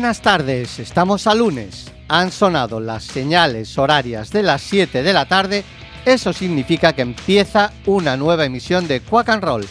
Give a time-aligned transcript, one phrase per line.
[0.00, 1.92] Buenas tardes, estamos a lunes.
[2.08, 5.62] Han sonado las señales horarias de las 7 de la tarde.
[6.06, 9.68] Eso significa que empieza una nueva emisión de Quack and Roll.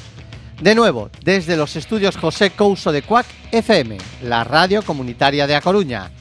[0.62, 5.62] De nuevo, desde los estudios José Couso de Quack FM, la radio comunitaria de A
[5.62, 6.12] Coruña.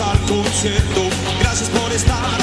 [0.00, 1.02] Al concierto,
[1.40, 2.41] gracias por estar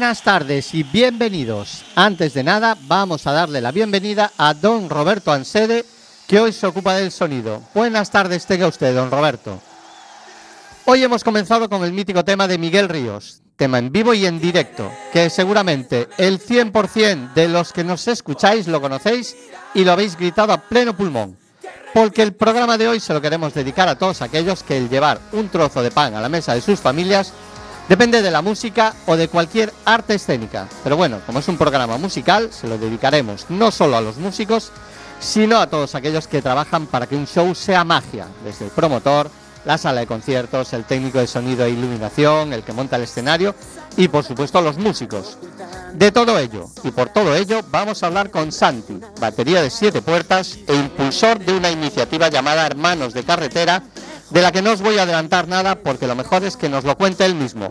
[0.00, 1.84] Buenas tardes y bienvenidos.
[1.94, 5.84] Antes de nada, vamos a darle la bienvenida a don Roberto Ansede,
[6.26, 7.60] que hoy se ocupa del sonido.
[7.74, 9.60] Buenas tardes, tenga usted, don Roberto.
[10.86, 14.40] Hoy hemos comenzado con el mítico tema de Miguel Ríos, tema en vivo y en
[14.40, 19.36] directo, que seguramente el 100% de los que nos escucháis lo conocéis
[19.74, 21.36] y lo habéis gritado a pleno pulmón.
[21.92, 25.20] Porque el programa de hoy se lo queremos dedicar a todos aquellos que el llevar
[25.32, 27.34] un trozo de pan a la mesa de sus familias
[27.90, 30.68] Depende de la música o de cualquier arte escénica.
[30.84, 34.70] Pero bueno, como es un programa musical, se lo dedicaremos no solo a los músicos,
[35.18, 39.28] sino a todos aquellos que trabajan para que un show sea magia, desde el promotor,
[39.64, 43.56] la sala de conciertos, el técnico de sonido e iluminación, el que monta el escenario
[43.96, 45.36] y por supuesto los músicos.
[45.92, 50.00] De todo ello y por todo ello vamos a hablar con Santi, batería de siete
[50.00, 53.82] puertas e impulsor de una iniciativa llamada Hermanos de Carretera,
[54.30, 56.84] de la que no os voy a adelantar nada porque lo mejor es que nos
[56.84, 57.68] lo cuente él mismo.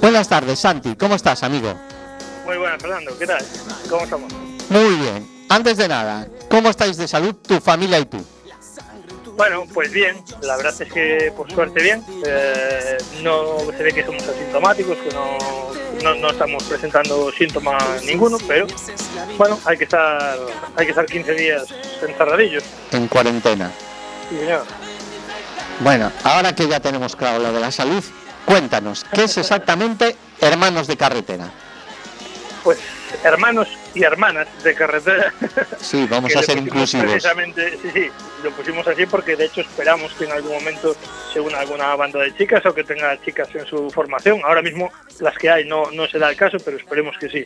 [0.00, 1.74] Buenas tardes Santi, ¿cómo estás amigo?
[2.44, 3.44] Muy buenas Fernando, ¿qué tal?
[3.88, 4.32] ¿Cómo estamos?
[4.68, 5.46] Muy bien.
[5.48, 8.24] Antes de nada, ¿cómo estáis de salud tu familia y tú?
[9.38, 12.04] Bueno, pues bien, la verdad es que por suerte bien.
[12.26, 15.38] Eh, no se ve que somos asintomáticos, que no,
[16.02, 18.66] no, no estamos presentando síntomas ninguno, pero
[19.36, 20.36] bueno, hay que estar,
[20.74, 21.66] hay que estar 15 días
[22.02, 22.64] encerradillos.
[22.90, 23.70] En cuarentena.
[24.28, 24.64] Sí, señor.
[25.80, 28.02] Bueno, ahora que ya tenemos claro lo de la salud,
[28.44, 31.50] cuéntanos, ¿qué es exactamente Hermanos de Carretera?
[32.64, 32.78] Pues
[33.22, 35.32] hermanos y hermanas de carretera.
[35.80, 37.06] Sí, vamos a ser inclusivos.
[37.06, 38.08] Precisamente, sí, sí,
[38.42, 40.96] lo pusimos así porque de hecho esperamos que en algún momento
[41.32, 44.40] se una alguna banda de chicas o que tenga chicas en su formación.
[44.44, 44.90] Ahora mismo
[45.20, 47.44] las que hay no, no se da el caso, pero esperemos que sí.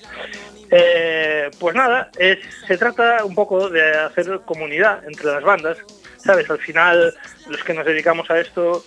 [0.70, 5.78] Eh, pues nada, es, se trata un poco de hacer comunidad entre las bandas.
[6.24, 6.48] ¿Sabes?
[6.50, 7.14] Al final,
[7.48, 8.84] los que nos dedicamos a esto,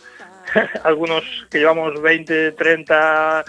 [0.84, 3.46] algunos que llevamos 20, 30,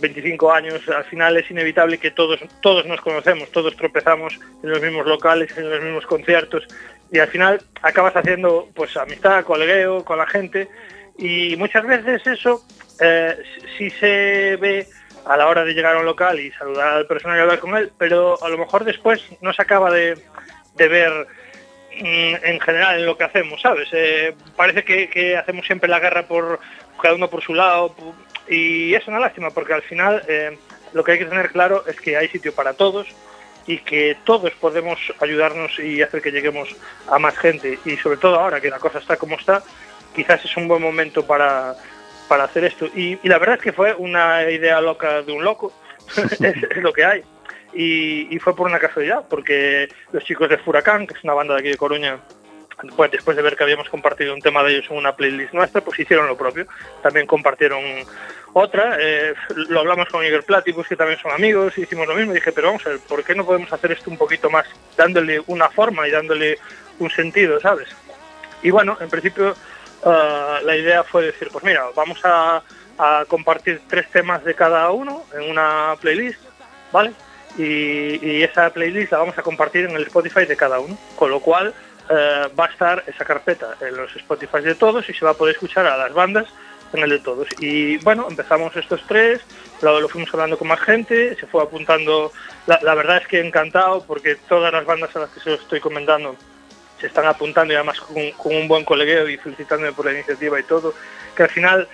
[0.00, 4.80] 25 años, al final es inevitable que todos, todos nos conocemos, todos tropezamos en los
[4.80, 6.66] mismos locales, en los mismos conciertos
[7.10, 10.68] y al final acabas haciendo pues amistad, colegueo con la gente
[11.16, 12.64] y muchas veces eso
[13.00, 13.36] eh,
[13.76, 14.86] sí se ve
[15.24, 17.76] a la hora de llegar a un local y saludar al personal y hablar con
[17.76, 20.18] él, pero a lo mejor después no se acaba de,
[20.76, 21.26] de ver
[22.06, 23.88] en general en lo que hacemos, ¿sabes?
[23.92, 26.60] Eh, parece que, hacemos siempre la guerra por
[27.00, 27.94] cada uno por su lado
[28.48, 30.56] y es una lástima porque al final eh,
[30.92, 33.06] lo que hay que tener claro es que hay sitio para todos
[33.66, 36.74] y que todos podemos ayudarnos y hacer que lleguemos
[37.08, 39.62] a más gente y sobre todo ahora que la cosa está como está,
[40.14, 41.74] quizás es un buen momento para,
[42.28, 42.86] para hacer esto.
[42.94, 45.72] Y, la verdad es que fue una idea loca de un loco,
[46.16, 47.22] es lo que hay.
[47.80, 51.60] Y, fue por una casualidad, porque los chicos de Furacán, que es una banda de
[51.60, 52.18] aquí de Coruña,
[52.96, 55.80] pues después de ver que habíamos compartido un tema de ellos en una playlist nuestra,
[55.80, 56.66] pues hicieron lo propio.
[57.04, 57.80] También compartieron
[58.52, 59.32] otra, eh,
[59.68, 62.32] lo hablamos con Igor Platypus, que también son amigos, hicimos lo mismo.
[62.32, 64.66] Dije, pero vamos a ver, ¿por qué no podemos hacer esto un poquito más,
[64.96, 66.58] dándole una forma y dándole
[66.98, 67.90] un sentido, ¿sabes?
[68.60, 69.54] Y bueno, en principio
[70.04, 72.60] ah, la idea fue decir, pues mira, vamos a
[73.28, 76.40] compartir tres temas de cada uno en una playlist,
[76.90, 77.12] ¿vale?
[77.58, 81.40] Y, esa playlist la vamos a compartir en el Spotify de cada uno, con lo
[81.40, 81.74] cual
[82.08, 85.34] eh, va a estar esa carpeta en los Spotify de todos y se va a
[85.34, 86.46] poder escuchar a las bandas
[86.92, 87.48] en el de todos.
[87.58, 89.40] Y bueno, empezamos estos tres,
[89.82, 92.32] lo, lo fuimos hablando con más gente, se fue apuntando,
[92.66, 95.80] la, verdad es que encantado porque todas las bandas a las que se lo estoy
[95.80, 96.36] comentando
[97.00, 100.64] se están apuntando y además con, un buen colegueo y felicitándome por la iniciativa y
[100.64, 100.94] todo,
[101.36, 101.88] que al final,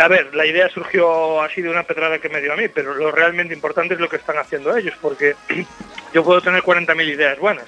[0.00, 2.94] a ver, la idea surgió así de una pedrada que me dio a mí, pero
[2.94, 5.34] lo realmente importante es lo que están haciendo ellos, porque
[6.14, 7.66] yo puedo tener 40.000 ideas buenas,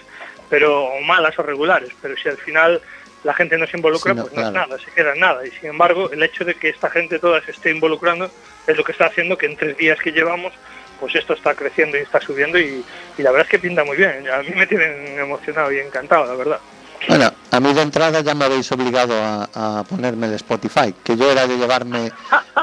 [0.49, 2.81] pero o malas o regulares, pero si al final
[3.25, 5.47] la gente no se involucra, Sí, no, pues no es nada, se queda en nada.
[5.47, 8.31] Y sin embargo, el hecho de que esta gente toda se esté involucrando
[8.67, 10.53] es lo que está haciendo que en tres días que llevamos,
[11.01, 12.85] pues esto está creciendo y está subiendo y,
[13.19, 14.29] y la verdad es que pinta muy bien.
[14.29, 16.61] A mí me tienen emocionado y encantado, la verdad.
[17.09, 21.31] Bueno, a mí de entrada ya me habéis obligado a, ponerme el Spotify, que yo
[21.31, 22.13] era de llevarme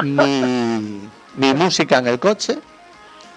[0.04, 2.60] mi, mi música en el coche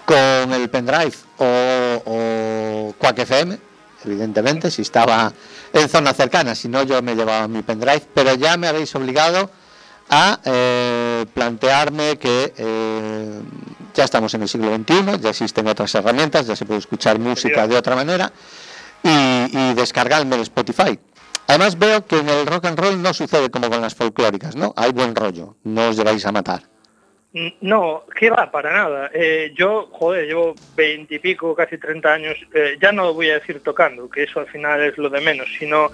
[0.05, 3.57] con el pendrive o, o Quack FM,
[4.05, 5.31] evidentemente, si estaba
[5.73, 9.49] en zona cercana, si no yo me llevaba mi pendrive, pero ya me habéis obligado
[10.09, 13.41] a eh, plantearme que eh,
[13.93, 17.67] ya estamos en el siglo XXI, ya existen otras herramientas, ya se puede escuchar música
[17.67, 18.31] de otra manera
[19.03, 19.07] y,
[19.51, 20.99] y descargarme el Spotify.
[21.47, 24.73] Además veo que en el rock and roll no sucede como con las folclóricas, ¿no?
[24.75, 26.63] Hay buen rollo, no os lleváis a matar.
[27.33, 29.11] Mm, No, que va, para nada.
[29.13, 34.09] Eh, yo, joder, llevo veintipico, casi 30 años, eh, ya no voy a decir tocando,
[34.09, 35.89] que eso al final es lo de menos, sino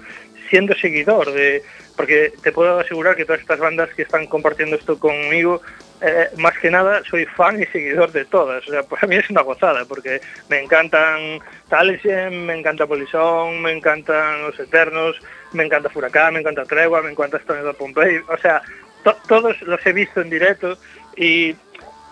[0.52, 1.62] siendo seguidor de...
[1.96, 5.60] Porque te puedo asegurar que todas estas bandas que están compartiendo esto conmigo,
[6.00, 8.66] eh, más que nada soy fan y seguidor de todas.
[8.68, 13.72] O sea, para mí es una gozada, porque me encantan Talesien, me encanta Polizón, me
[13.72, 15.16] encantan Los Eternos,
[15.52, 18.18] me encanta Furacán, me encanta Tregua, me encanta Stone de Pompey.
[18.28, 18.62] O sea,
[19.04, 20.78] to- todos los he visto en directo
[21.16, 21.54] y,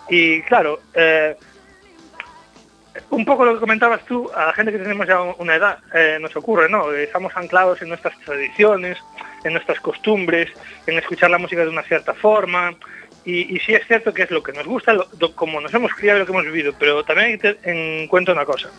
[0.09, 1.35] y claro, eh,
[3.11, 6.17] un poco lo que comentabas tú, a la gente que tenemos ya una edad, eh,
[6.19, 6.91] nos ocurre, ¿no?
[6.93, 8.97] Estamos anclados en nuestras tradiciones,
[9.43, 10.49] en nuestras costumbres,
[10.87, 12.73] en escuchar la música de una cierta forma,
[13.23, 15.71] Y, y, sí es cierto que es lo que nos gusta, lo, lo, como nos
[15.75, 18.45] hemos criado y lo que hemos vivido, pero también hay que tener en cuenta una
[18.45, 18.69] cosa,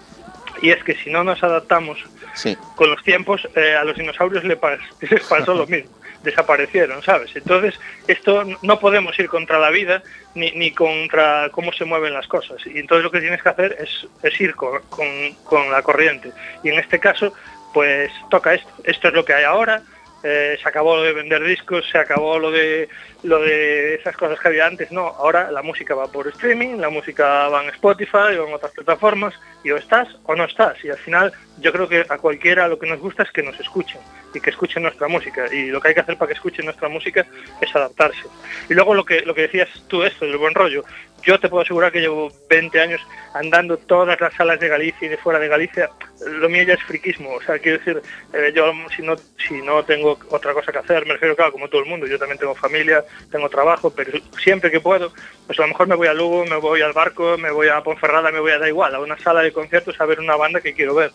[0.60, 1.98] y es que si no nos adaptamos
[2.34, 2.56] Sí.
[2.74, 4.42] con los tiempos, eh, a los dinosaurios
[5.10, 7.34] les pasó lo mismo, desaparecieron, ¿sabes?
[7.34, 10.02] Entonces, esto no podemos ir contra la vida
[10.34, 12.64] ni, ni contra cómo se mueven las cosas.
[12.66, 15.06] Y entonces lo que tienes que hacer es, es ir con, con,
[15.44, 16.32] con la corriente.
[16.62, 17.32] Y en este caso,
[17.72, 18.70] pues toca esto.
[18.84, 19.82] Esto es lo que hay ahora.
[20.22, 22.88] Eh, se acabó lo de vender discos, se acabó lo de
[23.22, 26.90] lo de esas cosas que había antes, no, ahora la música va por streaming, la
[26.90, 30.84] música va en Spotify o en otras plataformas y o estás o no estás.
[30.84, 33.58] Y al final yo creo que a cualquiera lo que nos gusta es que nos
[33.60, 34.00] escuchen
[34.34, 35.52] y que escuchen nuestra música.
[35.52, 37.24] Y lo que hay que hacer para que escuchen nuestra música
[37.60, 38.24] es adaptarse.
[38.68, 40.84] Y luego lo que lo que decías tú esto del buen rollo,
[41.22, 43.00] yo te puedo asegurar que llevo 20 años
[43.34, 45.90] andando todas las salas de Galicia y de fuera de Galicia,
[46.26, 48.02] lo mío ya es friquismo, o sea, quiero decir,
[48.32, 51.68] eh, yo si no si no tengo otra cosa que hacer, me refiero claro, como
[51.68, 54.12] todo el mundo, yo también tengo familia, tengo trabajo, pero
[54.42, 55.12] siempre que puedo,
[55.46, 57.82] pues a lo mejor me voy a Lugo, me voy al barco, me voy a
[57.82, 60.60] Ponferrada, me voy a da igual, a una sala de conciertos a ver una banda
[60.60, 61.10] que quiero ver.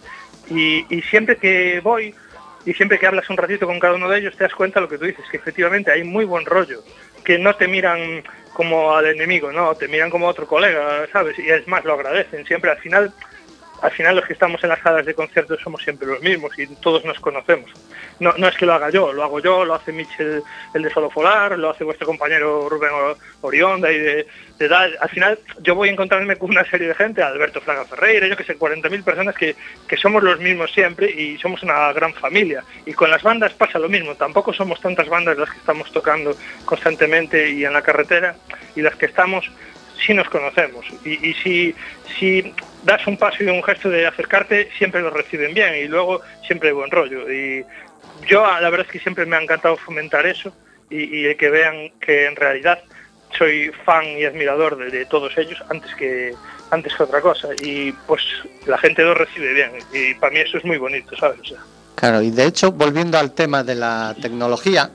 [0.50, 2.14] Y, y siempre que voy,
[2.66, 4.86] y siempre que hablas un ratito con cada uno de ellos, te das cuenta de
[4.86, 6.84] lo que tú dices, que efectivamente hay muy buen rollo,
[7.24, 11.38] que no te miran como al enemigo, no, te miran como a otro colega, ¿sabes?
[11.40, 12.72] Y es más, lo agradecen siempre.
[12.72, 13.14] Al final,
[13.82, 16.66] al final los que estamos en las salas de conciertos somos siempre los mismos y
[16.78, 17.70] todos nos conocemos.
[18.20, 20.42] No, no es que lo haga yo, lo hago yo, lo hace Michel,
[20.74, 24.28] el de Solo Folar, lo hace vuestro compañero Rubén O- Orionda y de,
[24.60, 28.36] Al final yo voy a encontrarme con una serie de gente, Alberto Fraga Ferreira, yo
[28.36, 29.56] que sé, 40.000 personas que,
[29.88, 32.64] que somos los mismos siempre y somos una gran familia.
[32.86, 36.36] Y con las bandas pasa lo mismo, tampoco somos tantas bandas las que estamos tocando
[36.66, 38.36] constantemente y en la carretera
[38.76, 39.50] y las que estamos
[40.06, 41.76] sí nos conocemos y, y si,
[42.18, 46.22] si das un paso y un gesto de acercarte, siempre lo reciben bien y luego
[46.46, 47.32] siempre hay buen rollo.
[47.32, 47.66] Y
[48.28, 50.54] yo la verdad es que siempre me ha encantado fomentar eso
[50.90, 52.82] y, y que vean que en realidad
[53.38, 56.34] soy fan y admirador de, todos ellos antes que
[56.70, 58.22] antes que otra cosa y pues
[58.66, 61.40] la gente lo recibe bien y para mí eso es muy bonito, ¿sabes?
[61.96, 64.92] Claro, y de hecho, volviendo al tema de la tecnología,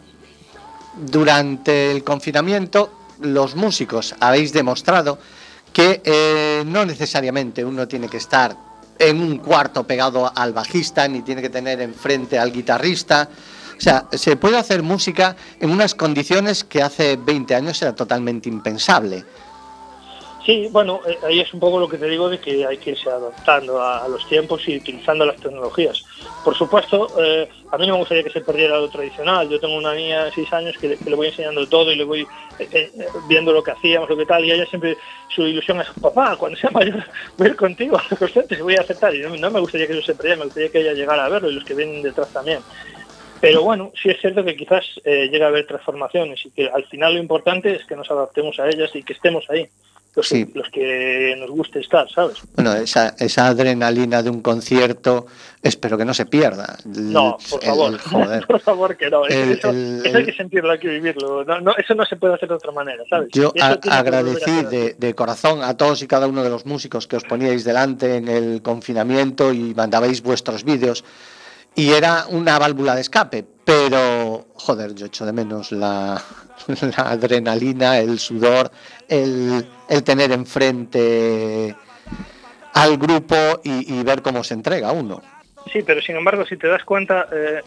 [0.96, 5.18] durante el confinamiento los músicos habéis demostrado
[5.72, 8.54] que eh, no necesariamente uno tiene que estar
[8.98, 13.28] en un cuarto pegado al bajista, ni tiene que tener enfrente al guitarrista.
[13.82, 18.48] O sea, se puede hacer música en unas condiciones que hace 20 años era totalmente
[18.48, 19.24] impensable.
[20.46, 22.90] Sí, bueno, eh, ahí es un poco lo que te digo de que hay que
[22.90, 26.04] irse adaptando a, los tiempos y utilizando las tecnologías.
[26.44, 29.48] Por supuesto, eh, a mí no me gustaría que se perdiera lo tradicional.
[29.48, 32.20] Yo tengo una niña de 6 años que le, voy enseñando todo y le voy
[32.60, 32.90] eh, eh,
[33.28, 34.96] viendo lo que hacíamos, lo que tal, y ella siempre,
[35.28, 37.04] su ilusión es, papá, cuando sea mayor
[37.36, 39.12] voy a ir contigo a los y voy a aceptar.
[39.12, 41.28] Y no, no me gustaría que eso se perdiera, me gustaría que ella llegara a
[41.28, 42.60] verlo y los que vienen detrás también.
[43.42, 46.84] Pero bueno, sí es cierto que quizás eh, llega a haber transformaciones y que al
[46.86, 49.68] final lo importante es que nos adaptemos a ellas y que estemos ahí,
[50.14, 50.46] los, Sí.
[50.46, 52.36] que, los que nos guste estar, ¿sabes?
[52.54, 55.26] Bueno, esa, esa adrenalina de un concierto,
[55.62, 56.76] espero que no se pierda.
[56.84, 58.46] No, por favor, el- joder.
[58.46, 59.26] por favor que no.
[59.26, 61.44] El- eso, el- eso hay que sentirlo, hay que vivirlo.
[61.44, 63.28] No, no, eso no se puede hacer de otra manera, ¿sabes?
[63.32, 67.16] Yo a- agradecí de, de corazón a todos y cada uno de los músicos que
[67.16, 71.02] os poníais delante en el confinamiento y mandabais vuestros vídeos.
[71.74, 76.22] Y era una válvula de escape, pero joder, yo echo de menos la,
[76.96, 78.70] adrenalina, el sudor,
[79.08, 81.74] el, el tener enfrente
[82.74, 85.22] al grupo y, y ver cómo se entrega uno.
[85.72, 87.60] Sí, pero sin embargo, si te das cuenta, eh,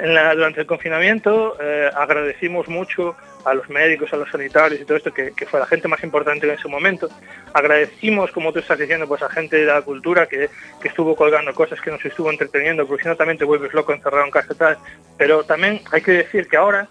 [0.00, 4.84] en la- durante el confinamiento eh, agradecimos mucho a los médicos, a los sanitarios y
[4.84, 7.08] todo esto, que, fue la gente más importante en ese momento.
[7.52, 10.48] Agradecimos, como tú estás diciendo, pues a gente de la cultura que,
[10.80, 13.92] que estuvo colgando cosas, que nos estuvo entreteniendo, porque si no también te vuelves loco
[13.92, 14.78] encerrado en casa y tal.
[15.18, 16.88] Pero también hay que decir que ahora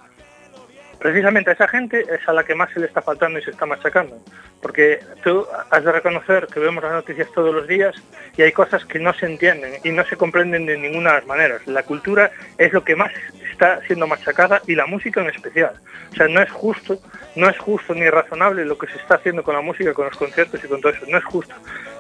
[1.01, 3.49] precisamente a esa gente es a la que más se le está faltando y se
[3.49, 4.17] está machacando.
[4.61, 7.95] Porque tú has de reconocer que vemos las noticias todos los días
[8.37, 11.25] y hay cosas que no se entienden y no se comprenden de ninguna de las
[11.25, 11.65] maneras.
[11.65, 12.29] La cultura
[12.59, 13.11] es lo que más
[13.51, 15.73] está siendo machacada y la música en especial.
[16.11, 16.99] O sea, no es justo,
[17.35, 20.17] no es justo ni razonable lo que se está haciendo con la música, con los
[20.17, 21.05] conciertos y con todo eso.
[21.09, 21.55] No es justo.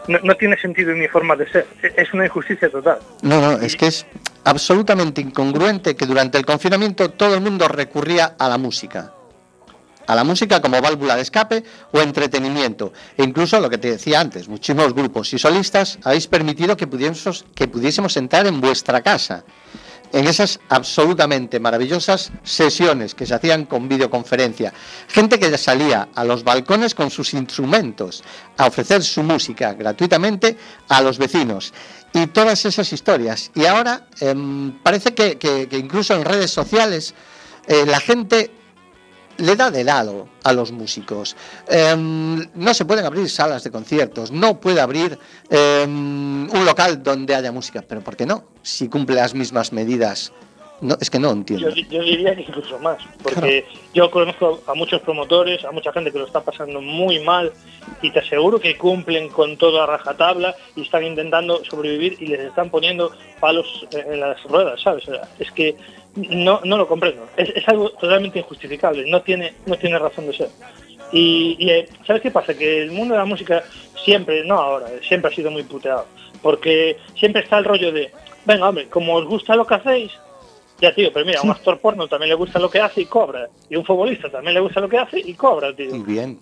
[0.07, 1.67] No, no tiene sentido ni forma de ser.
[1.83, 2.99] E- Es una injusticia total.
[3.21, 4.05] No, no, es que es
[4.43, 9.13] absolutamente incongruente que durante el confinamiento todo el mundo recurría a la música.
[10.07, 12.91] A la música como válvula de escape o entretenimiento.
[13.15, 17.45] E incluso lo que te decía antes, muchísimos grupos y solistas habéis permitido que pudiésemos,
[17.55, 19.43] que pudiésemos entrar en vuestra casa.
[20.13, 24.73] En esas absolutamente maravillosas sesiones que se hacían con videoconferencia.
[25.07, 28.23] Gente que salía a los balcones con sus instrumentos
[28.57, 30.57] a ofrecer su música gratuitamente
[30.89, 31.73] a los vecinos
[32.13, 33.51] y todas esas historias.
[33.55, 37.13] Y ahora em, parece que incluso en redes sociales
[37.67, 38.51] eh, la gente
[39.37, 41.35] le da de lado a los músicos.
[41.67, 45.17] Em, no se pueden abrir salas de conciertos, no puede abrir
[45.49, 48.45] em, un local donde haya música, pero ¿por qué no?
[48.61, 50.31] Si cumple las mismas medidas
[50.81, 51.69] no, es que no entiendo.
[51.69, 56.17] Yo, diría que incluso más, porque yo conozco a muchos promotores, a mucha gente que
[56.17, 57.53] lo está pasando muy mal
[58.01, 62.71] y te aseguro que cumplen con toda rajatabla y están intentando sobrevivir y les están
[62.71, 65.03] poniendo palos en las ruedas, ¿sabes?
[65.37, 65.75] es que
[66.15, 67.27] no, no lo comprendo.
[67.37, 70.49] Es, algo totalmente injustificable, no tiene, no tiene razón de ser.
[71.11, 72.53] Y, y, eh, ¿sabes qué pasa?
[72.53, 73.63] Que el mundo de la música
[74.03, 76.05] siempre, no ahora, siempre ha sido muy puteado.
[76.41, 78.11] Porque siempre está el rollo de,
[78.45, 80.11] venga, hombre, como os gusta lo que hacéis,
[80.81, 83.05] ya, tío, pero mira, a un actor porno también le gusta lo que hace y
[83.05, 83.47] cobra.
[83.69, 85.93] Y un futbolista también le gusta lo que hace y cobra, tío.
[85.95, 86.39] Muy bien.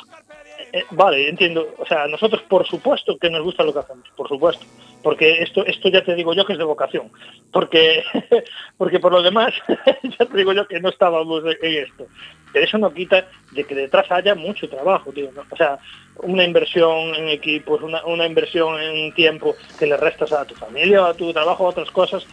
[0.72, 1.76] Eh, vale, entiendo.
[1.78, 4.66] O sea, nosotros por supuesto que nos gusta lo que hacemos, por supuesto.
[5.02, 7.12] Porque esto, esto ya te digo yo que es de vocación.
[7.52, 8.04] Porque,
[8.78, 9.54] porque por lo demás,
[10.20, 12.08] ya te digo yo que no estábamos en esto.
[12.52, 15.30] Pero eso no quita de que detrás haya mucho trabajo, tío.
[15.50, 15.80] O sea,
[16.24, 21.06] una inversión en equipos, una, una inversión en tiempo que le restas a tu familia,
[21.06, 22.26] a tu trabajo, a otras cosas,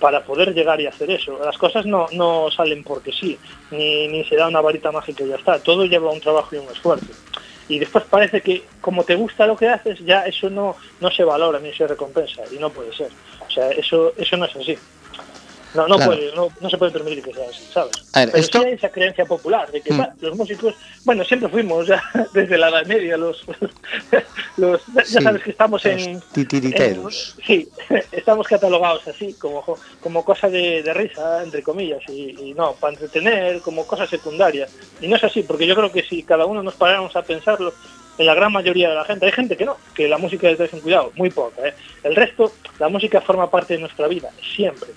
[0.00, 1.38] para poder llegar y hacer eso.
[1.44, 3.38] Las cosas no, no salen porque sí,
[3.70, 5.58] ni, ni se da una varita mágica y ya está.
[5.62, 7.12] Todo lleva un trabajo y un esfuerzo.
[7.68, 11.22] Y después parece que como te gusta lo que haces, ya eso no, no se
[11.22, 12.42] valora ni se recompensa.
[12.50, 13.10] Y no puede ser.
[13.46, 14.78] O sea, eso, eso no es así.
[15.74, 17.92] No, no, puede, no, no, se puede permitir que sea así, ¿sabes?
[18.14, 18.60] A ver, Pero esto...
[18.60, 20.06] sí hay esa creencia popular de que mm.
[20.20, 23.44] los músicos, bueno, siempre fuimos ya desde la Edad Media, los,
[24.56, 26.22] los ya sabes que estamos en, en,
[27.10, 27.68] Sí,
[28.12, 29.62] estamos catalogados así, como,
[30.00, 34.66] como cosa de, de risa, entre comillas, y, y, no, para entretener, como cosa secundaria.
[35.00, 37.74] Y no es así, porque yo creo que si cada uno nos paráramos a pensarlo,
[38.16, 40.58] en la gran mayoría de la gente, hay gente que no, que la música es
[40.58, 41.68] de cuidado, muy poca.
[41.68, 41.74] ¿eh?
[42.02, 44.88] El resto, la música forma parte de nuestra vida, siempre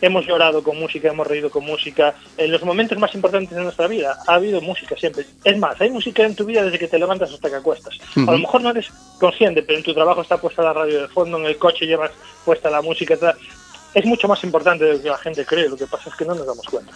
[0.00, 2.14] hemos llorado con música, hemos reído con música.
[2.36, 5.26] En los momentos más importantes de nuestra vida ha habido música siempre.
[5.44, 7.98] Es más, hay música en tu vida desde que te levantas hasta que acuestas.
[8.16, 8.28] Uh -huh.
[8.28, 11.08] A lo mejor no eres consciente, pero en tu trabajo está puesta la radio de
[11.08, 12.10] fondo, en el coche llevas
[12.44, 13.16] puesta la música.
[13.94, 16.24] Es mucho más importante de lo que la gente cree, lo que pasa es que
[16.24, 16.92] no nos damos cuenta.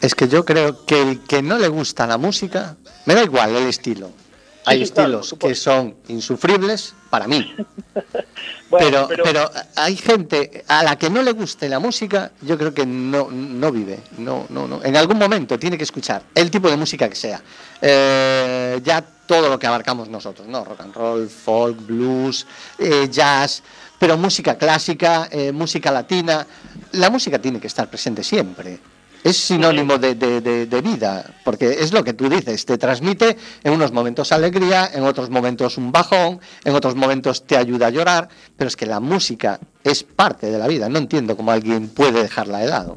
[0.00, 2.76] Es que yo creo que el que no le gusta la música,
[3.06, 4.10] me da igual el estilo.
[4.66, 7.54] Hay sí, estilos claro, que son insufribles para mí.
[8.70, 12.58] bueno, pero, pero, pero, hay gente a la que no le guste la música, yo
[12.58, 14.00] creo que no, no vive.
[14.18, 14.82] No, no, no.
[14.82, 17.42] En algún momento tiene que escuchar el tipo de música que sea.
[17.80, 20.64] Eh, ya todo lo que abarcamos nosotros, ¿no?
[20.64, 22.46] Rock and roll, folk, blues,
[22.78, 23.62] eh, jazz,
[23.98, 26.46] pero música clásica, eh, música latina.
[26.92, 28.93] La música tiene que estar presente siempre
[29.24, 33.36] es sinónimo de, de, de, de, vida, porque es lo que tú dices, te transmite
[33.64, 37.90] en unos momentos alegría, en otros momentos un bajón, en otros momentos te ayuda a
[37.90, 41.88] llorar, pero es que la música es parte de la vida, no entiendo cómo alguien
[41.88, 42.96] puede dejarla de lado.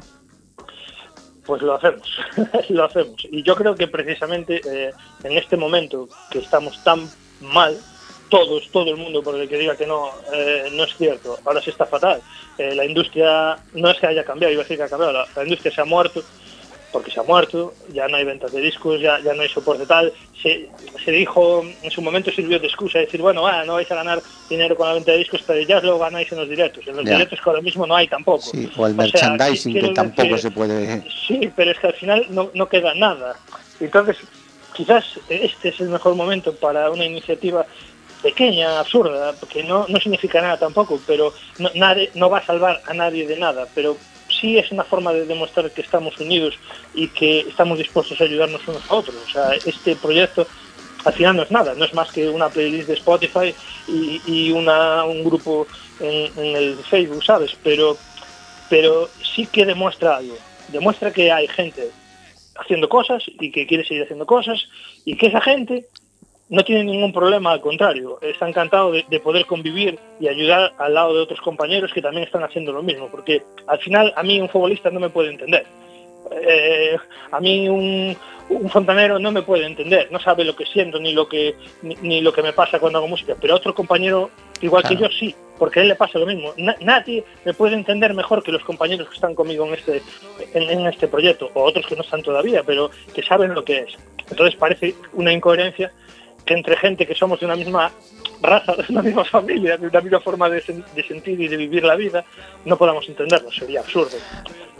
[1.46, 2.20] Pues lo hacemos,
[2.70, 3.26] lo hacemos.
[3.32, 4.92] Y yo creo que precisamente eh,
[5.24, 7.10] en este momento que estamos tan
[7.40, 7.78] mal,
[8.30, 11.40] todos, todo el mundo, por el que diga que no, eh, no es cierto.
[11.46, 12.22] Ahora sí está fatal.
[12.58, 15.28] Eh, la industria no es que haya cambiado, iba a decir que ha cambiado, la,
[15.36, 16.24] la, industria se ha muerto,
[16.92, 19.86] porque se ha muerto, ya no hay ventas de discos, ya, ya no hay soporte
[19.86, 20.12] tal.
[20.42, 20.70] Se,
[21.04, 24.22] se dijo, en su momento sirvió de excusa, decir, bueno, ah, no vais a ganar
[24.50, 26.88] dinero con la venta de discos, pero ya lo ganáis en los directos.
[26.88, 27.16] En los yeah.
[27.16, 28.42] directos que ahora mismo no hay tampoco.
[28.42, 31.04] Sí, o el merchandising sea, que tampoco decir, se puede...
[31.28, 33.36] Sí, pero es que al final no, no queda nada.
[33.80, 34.18] Entonces,
[34.74, 37.66] quizás este es el mejor momento para una iniciativa
[38.22, 42.82] pequeña, absurda, que no, no significa nada tampoco, pero no, nadie, no va a salvar
[42.86, 46.56] a nadie de nada, pero sí es una forma de demostrar que estamos unidos
[46.94, 49.16] y que estamos dispuestos a ayudarnos unos a otros.
[49.28, 50.48] O sea, este proyecto
[51.06, 53.56] al final no es nada, no es más que una playlist de Spotify
[53.88, 55.68] y, una, un grupo
[56.00, 57.56] en, en, el Facebook, ¿sabes?
[57.64, 57.98] Pero,
[58.70, 60.36] pero sí que demuestra algo,
[60.70, 61.90] demuestra que hay gente
[62.60, 64.68] haciendo cosas y que quiere seguir haciendo cosas
[65.06, 65.86] y que esa gente
[66.50, 70.94] no tiene ningún problema, al contrario, está encantado de, de, poder convivir y ayudar al
[70.94, 74.40] lado de otros compañeros que también están haciendo lo mismo, porque al final a mí
[74.40, 75.66] un futbolista no me puede entender.
[76.32, 76.98] Eh,
[77.32, 78.16] a mí un,
[78.50, 81.96] un, fontanero no me puede entender, no sabe lo que siento ni lo que ni,
[82.02, 84.30] ni lo que me pasa cuando hago música, pero otro compañero
[84.62, 84.98] igual claro.
[84.98, 86.54] que yo sí, porque a él le pasa lo mismo.
[86.58, 90.02] Na, nadie me puede entender mejor que los compañeros que están conmigo en este
[90.54, 93.80] en, en este proyecto o otros que no están todavía, pero que saben lo que
[93.80, 93.98] es.
[94.30, 95.92] Entonces parece una incoherencia
[96.48, 97.92] que entre gente que somos de una misma
[98.42, 101.58] raza, de una misma familia, de una misma forma de, sen de sentir y de
[101.58, 102.26] vivir la vida,
[102.66, 104.18] no podamos entenderlo, sería absurdo.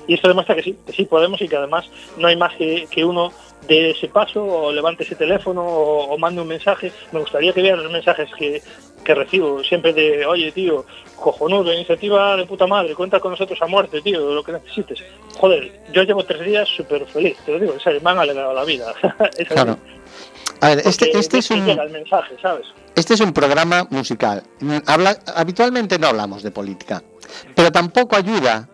[0.08, 1.86] Y esto demuestra que sí, que sí podemos y que además
[2.18, 3.34] no hay más que, que uno
[3.68, 6.92] de ese paso o levante ese teléfono o, mande un mensaje.
[7.12, 8.62] Me gustaría que vieran los mensajes que,
[9.04, 10.86] que recibo siempre de, oye, tío,
[11.18, 15.04] cojonudo, iniciativa de puta madre, cuenta con nosotros a muerte, tío, lo que necesites.
[15.36, 18.54] Joder, yo llevo tres días súper feliz, te lo digo, en serio, me han alegrado
[18.54, 18.94] la vida.
[20.62, 21.66] A ver, este, este es un...
[21.66, 22.68] llega el mensaje, ¿sabes?
[22.96, 24.44] Este es un programa musical.
[24.88, 27.04] Habla, habitualmente no hablamos de política,
[27.54, 28.68] pero tampoco ayuda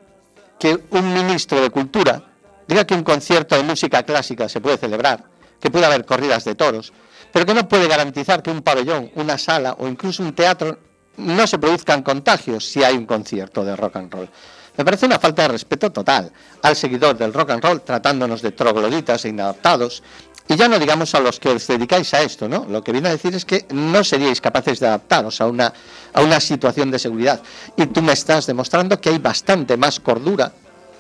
[0.58, 2.24] que un ministro de Cultura
[2.68, 5.26] diga que un concierto de música clásica se puede celebrar,
[5.60, 6.94] que puede haber corridas de toros,
[7.34, 10.78] pero que no puede garantizar que un pabellón, una sala o incluso un teatro
[11.18, 14.30] no se produzcan contagios si hay un concierto de rock and roll.
[14.78, 16.32] Me parece una falta de respeto total
[16.62, 20.02] al seguidor del rock and roll tratándonos de trogloditas e inadaptados
[20.48, 22.66] y ya no digamos a los que os dedicáis a esto, ¿no?
[22.68, 25.74] Lo que viene a decir es que no seríais capaces de adaptaros a una,
[26.14, 27.42] a una situación de seguridad.
[27.78, 30.52] Y tú me estás demostrando que hay bastante más cordura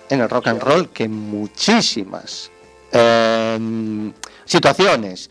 [0.09, 2.51] en el rock and roll que muchísimas
[2.91, 4.13] eh,
[4.45, 5.29] situaciones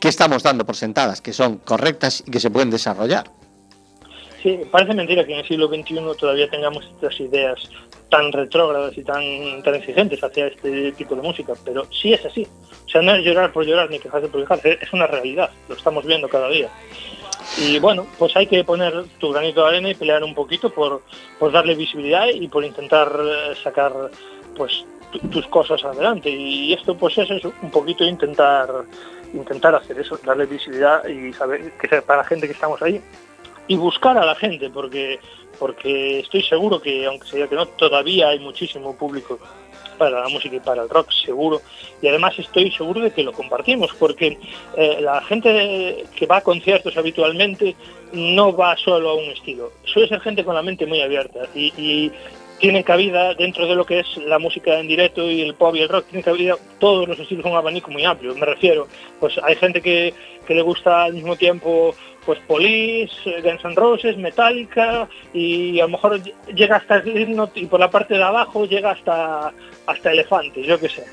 [0.00, 3.30] que estamos dando por sentadas, que son correctas y que se pueden desarrollar.
[4.42, 7.70] Sí, parece mentira que en el siglo XXI todavía tengamos estas ideas
[8.08, 12.46] tan retrógradas y tan, tan exigentes hacia este tipo de música, pero sí es así.
[12.84, 15.76] O sea, no es llorar por llorar ni quejarse por quejarse, es una realidad, lo
[15.76, 16.68] estamos viendo cada día.
[17.58, 21.02] Y bueno, pues hay que poner tu granito de arena y pelear un poquito por,
[21.38, 23.92] por darle visibilidad y por intentar eh, sacar
[24.56, 26.30] pues tu- tus cosas adelante.
[26.30, 28.68] Y esto pues es eso, un poquito intentar
[29.34, 33.00] intentar hacer eso, darle visibilidad y saber que para la gente que estamos ahí
[33.68, 35.18] y buscar a la gente porque
[35.58, 39.38] porque estoy seguro que aunque sea que no todavía hay muchísimo público
[40.02, 41.60] para la música y para el rock seguro.
[42.00, 44.38] Y además estoy seguro de que lo compartimos porque
[44.76, 47.76] eh, la gente que va a conciertos habitualmente
[48.12, 49.70] no va solo a un estilo.
[49.84, 52.10] Suele ser gente con la mente muy abierta y,
[52.58, 55.80] tiene cabida dentro de lo que es la música en directo y el pop y
[55.80, 58.86] el rock tiene cabida todos los estilos un abanico muy amplio me refiero.
[59.18, 60.14] Pues hay gente que,
[60.46, 61.92] que le gusta al mismo tiempo
[62.24, 67.56] pues Police, eh, Guns N' Roses, Metallica y a lo mejor ll- llega hasta Slipknot
[67.56, 69.52] y por la parte de abajo llega hasta
[69.86, 71.04] hasta Elefantes, yo qué sé.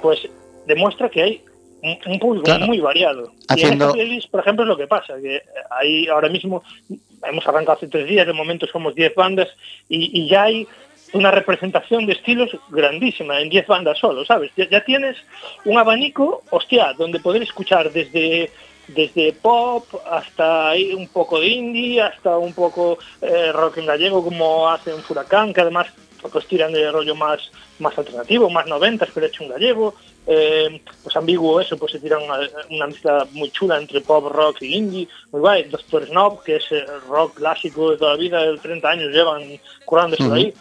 [0.00, 0.26] Pues
[0.66, 1.42] demuestra que hay
[2.06, 2.66] un, público Claro.
[2.66, 3.24] muy variado.
[3.24, 6.62] Y en Haciendo- playlist, por ejemplo, es lo que pasa, que ahí ahora mismo
[7.22, 9.48] hemos arrancado hace tres días, de momento somos 10 bandas
[9.88, 10.66] y, y ya hay
[11.12, 14.50] una representación de estilos grandísima en 10 bandas solo, ¿sabes?
[14.56, 15.16] Ya, ya tienes
[15.66, 18.50] un abanico, hostia, donde poder escuchar desde
[18.88, 24.68] desde pop hasta un poco de indie, hasta un poco eh, rock en gallego como
[24.68, 25.86] hacen Furacán, que además
[26.32, 29.94] pues tiran de rollo más, más alternativo, más noventas, pero hecho en gallego.
[30.26, 32.38] Eh, pues ambiguo eso, pues se tiran una,
[32.70, 35.06] una mezcla muy chula entre pop, rock y indie.
[35.32, 35.64] Muy guay.
[35.64, 39.42] Doctor Snob, que es eh, rock clásico de toda la vida, de 30 años llevan
[39.84, 40.32] curándose Ujú.
[40.32, 40.54] ahí.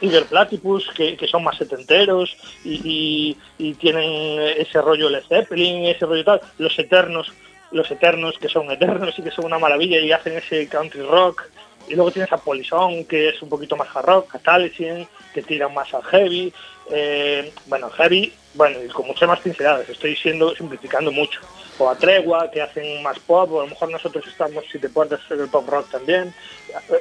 [0.00, 5.84] Tiger Platypus, que, que son más setenteros y, y- y tienen ese rollo Led Zeppelin,
[5.84, 6.40] ese rollo tal.
[6.58, 7.30] Los Eternos,
[7.74, 11.50] los Eternos que son eternos y que son una maravilla y hacen ese country rock.
[11.86, 15.42] Y luego tienes a Polizón, que es un poquito más hard rock, a Taliesin, que
[15.42, 16.50] tiran más al heavy.
[16.90, 21.40] Eh, bueno, heavy, bueno, y con muchas más pinceladas, estoy siendo simplificando mucho.
[21.78, 24.88] O a Tregua, que hacen más pop, o a lo mejor nosotros estamos, si te
[24.88, 26.32] puertas, en el pop rock también.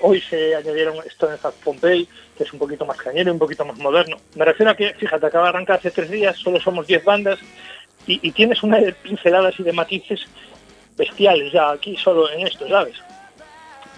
[0.02, 3.64] Hoy se añadieron Stone South Pompey, que es un poquito más cañero y un poquito
[3.64, 4.18] más moderno.
[4.36, 7.40] Me refiero a que, fíjate, acaba de arrancar hace tres días, solo somos 10 bandas,
[8.06, 10.28] y, y tienes una de pinceladas y de matices
[10.96, 12.96] bestiales ya aquí, solo en esto, ¿sabes?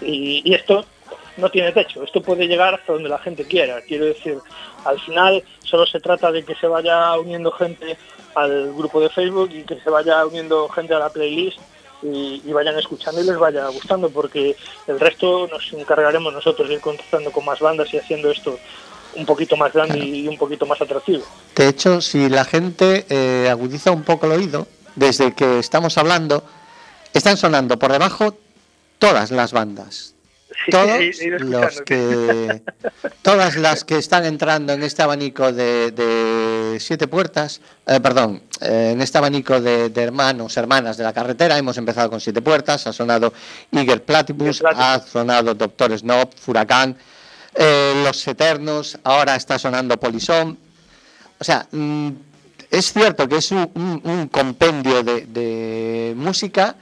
[0.00, 0.84] Y, y esto
[1.36, 3.80] no tiene techo, esto puede llegar hasta donde la gente quiera.
[3.82, 4.38] Quiero decir,
[4.84, 7.96] al final solo se trata de que se vaya uniendo gente
[8.34, 11.58] al grupo de Facebook y que se vaya uniendo gente a la playlist
[12.02, 14.56] y, y vayan escuchando y les vaya gustando, porque
[14.86, 18.58] el resto nos encargaremos nosotros de ir contactando con más bandas y haciendo esto
[19.14, 21.24] un poquito más grande y un poquito más atractivo.
[21.54, 26.44] De hecho, si la gente eh, agudiza un poco el oído, desde que estamos hablando,
[27.18, 28.36] están sonando por debajo
[28.98, 30.12] todas las bandas.
[30.64, 31.00] Sí, Todos
[31.40, 32.62] los que,
[33.20, 38.90] todas las que están entrando en este abanico de, de siete puertas, eh, perdón, eh,
[38.92, 42.86] en este abanico de, de hermanos, hermanas de la carretera, hemos empezado con siete puertas,
[42.86, 43.32] ha sonado
[43.72, 46.96] Iger Platypus, ha sonado Doctor Snob, Furacán,
[47.54, 50.56] eh, Los Eternos, ahora está sonando Polisón.
[51.38, 52.08] O sea, mm,
[52.70, 56.76] es cierto que es un, un- un compendio de, de música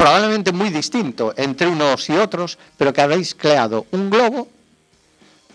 [0.00, 4.48] probablemente muy distinto entre unos y otros, pero que habéis creado un globo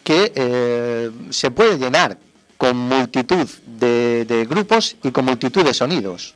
[0.04, 2.16] que eh, se puede llenar
[2.56, 6.36] con multitud de, de grupos y con multitud de sonidos.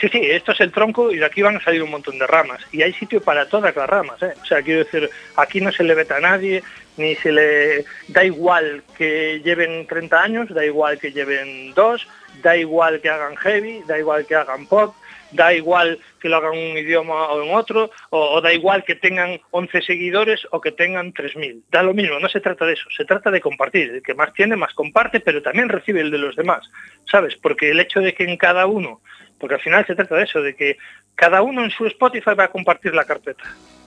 [0.00, 2.26] Sí, sí, esto es el tronco y de aquí van a salir un montón de
[2.26, 2.60] ramas.
[2.72, 4.34] Y hay sitio para todas las ramas, ¿eh?
[4.42, 6.64] O sea, quiero decir, aquí no se le veta a nadie,
[6.96, 7.84] ni se le...
[8.08, 12.08] Da igual que lleven 30 años, da igual que lleven dos,
[12.42, 14.94] da igual que hagan heavy, da igual que hagan pop,
[15.34, 18.84] da igual que lo hagan en un idioma o en otro, o, o da igual
[18.84, 21.62] que tengan 11 seguidores o que tengan 3.000.
[21.70, 23.90] Da lo mismo, no se trata de eso, se trata de compartir.
[23.90, 26.70] El que más tiene, más comparte, pero también recibe el de los demás,
[27.10, 27.36] ¿sabes?
[27.36, 29.00] Porque el hecho de que en cada uno,
[29.38, 30.78] porque al final se trata de eso, de que
[31.14, 33.44] cada uno en su Spotify va a compartir la carpeta.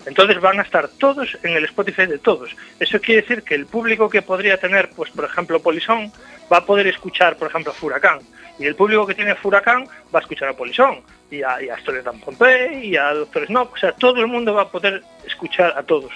[0.08, 2.56] Entonces van a estar todos en el Spotify de todos.
[2.80, 6.12] Eso quiere decir que el público que podría tener, pues por ejemplo, Polizón,
[6.52, 8.20] va a poder escuchar, por ejemplo, Furacán.
[8.58, 11.78] Y el público que tiene Furacán va a escuchar a Polizón, y a, y a
[11.80, 13.70] Stoletan Pompey, y a Doctor Snob.
[13.74, 16.12] O sea, todo el mundo va a poder escuchar a todos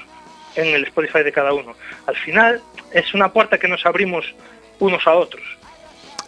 [0.56, 1.76] en el Spotify de cada uno.
[2.08, 2.62] Al final
[2.94, 4.26] es una puerta que nos abrimos
[4.80, 5.44] unos a otros.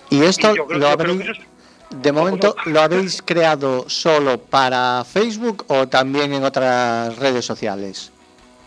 [0.10, 1.48] Y esto Y yo creo- lo yo creo habréis, que eso es-
[2.02, 8.12] de momento, ¿lo habéis creado solo para Facebook o también en otras redes sociales?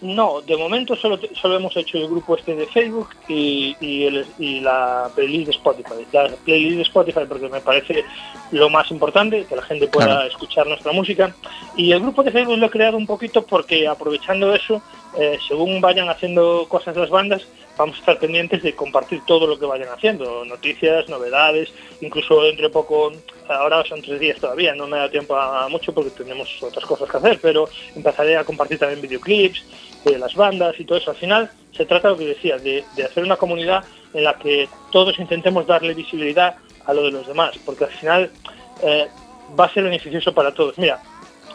[0.02, 4.26] No, de momento solo, solo hemos hecho el grupo este de Facebook y, y, el-
[4.38, 6.06] y la playlist de Spotify.
[6.12, 8.04] La playlist de Spotify porque me parece
[8.52, 10.28] lo más importante, que la gente pueda Claro.
[10.28, 11.34] escuchar nuestra música.
[11.76, 14.82] Y el grupo de Facebook lo he creado un poquito porque aprovechando eso,
[15.18, 17.42] eh, según vayan haciendo cosas las bandas,
[17.76, 22.68] vamos a estar pendientes de compartir todo lo que vayan haciendo, noticias, novedades, incluso dentro
[22.68, 23.12] de poco,
[23.48, 27.10] ahora son tres días todavía, no me da tiempo a mucho porque tenemos otras cosas
[27.10, 29.64] que hacer, pero empezaré a compartir también videoclips
[30.04, 31.10] de las bandas y todo eso.
[31.10, 33.84] Al final se trata lo que decía, de, de hacer una comunidad
[34.14, 38.30] en la que todos intentemos darle visibilidad a lo de los demás, porque al final
[38.82, 39.08] eh,
[39.58, 40.78] va a ser beneficioso para todos.
[40.78, 41.00] Mira,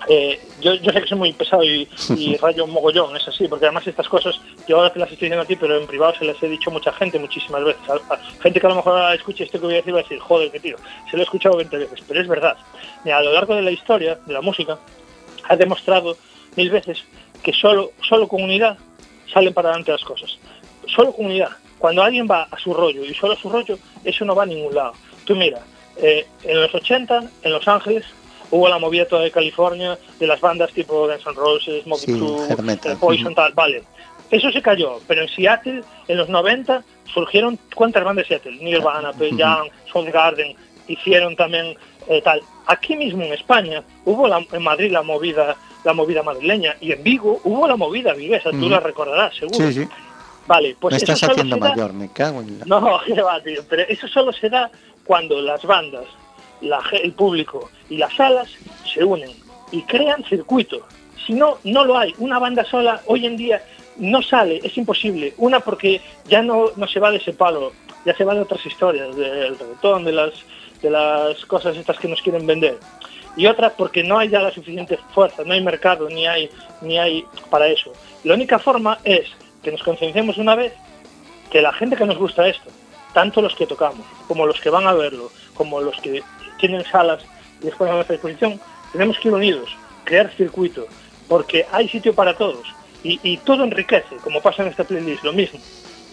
[0.08, 3.48] eh, yo, yo sé que soy muy pesado y, y rayo un mogollón, es así,
[3.48, 6.14] porque además estas cosas, yo ahora te las estoy diciendo a ti, pero en privado
[6.18, 7.82] se las he dicho a mucha gente muchísimas veces.
[7.90, 10.00] A, a gente que a lo mejor ahora escuche esto que voy a decir va
[10.00, 10.78] a decir, joder, qué tío,
[11.10, 12.58] se lo he escuchado 20 veces, pero es verdad.
[13.04, 14.78] Mira, a lo largo de la historia de la música
[15.48, 16.18] ha demostrado
[16.56, 17.04] mil veces
[17.44, 18.78] que solo, solo con unidad
[19.32, 20.38] salen para adelante las cosas.
[20.88, 21.52] Solo con unidad.
[21.78, 24.46] Cuando alguien va a su rollo y solo a su rollo, eso no va a
[24.46, 24.94] ningún lado.
[25.26, 25.62] Tú mira,
[25.98, 28.06] eh, en los 80, en Los Ángeles,
[28.52, 32.26] hubo la movida toda de California, de las bandas tipo Guns N' Roses, Motley Sí,
[32.86, 33.84] eh, Poison, tal, vale.
[34.30, 36.84] Eso se cayó, pero en Seattle, en los 90,
[37.14, 39.38] surgieron cuántas bandas de Seattle, Nirvana, Pearl.
[39.38, 40.56] Jam, Soundgarden,
[40.88, 41.76] hicieron también
[42.08, 42.42] eh, tal.
[42.66, 47.04] Aquí mismo en España hubo la- en Madrid la movida, la movida madrileña y en
[47.04, 48.70] Vigo hubo la movida viguesa, tú Ujú.
[48.70, 49.68] la recordarás, seguro.
[49.68, 49.88] Sí, sí.
[50.48, 52.66] Vale, pues Me eso estás solo haciendo se da- me cago en la...
[52.66, 53.00] no.
[53.70, 54.70] Pero eso solo se da
[55.06, 56.06] cuando las bandas,
[56.62, 58.50] el público y las salas
[58.94, 59.32] se unen
[59.72, 60.86] y crean circuito.
[61.26, 62.14] Si no, no lo hay.
[62.18, 63.62] Una banda sola hoy en día
[63.98, 65.34] no sale, es imposible.
[65.38, 67.72] Una porque ya no, no se va de ese palo,
[68.06, 70.34] ya se va de otras historias, del reggaetón, de las,
[70.82, 72.78] de las cosas estas que nos quieren vender.
[73.38, 76.50] Y otra porque no hay ya la suficiente fuerza, no hay mercado, ni hay,
[76.82, 77.94] ni hay para eso.
[78.24, 79.28] La única forma es
[79.64, 80.74] que nos concienciemos una vez
[81.50, 82.70] que la gente que nos gusta esto,
[83.14, 86.24] tanto los que tocamos, como los que van a verlo, como los que
[86.62, 87.22] tienen salas
[87.62, 88.60] y después a nuestra disposición,
[88.94, 90.88] tenemos que ir unidos, crear circuito,
[91.28, 92.66] porque hay sitio para todos
[93.04, 95.60] y, y todo enriquece, como pasa en esta playlist, lo mismo.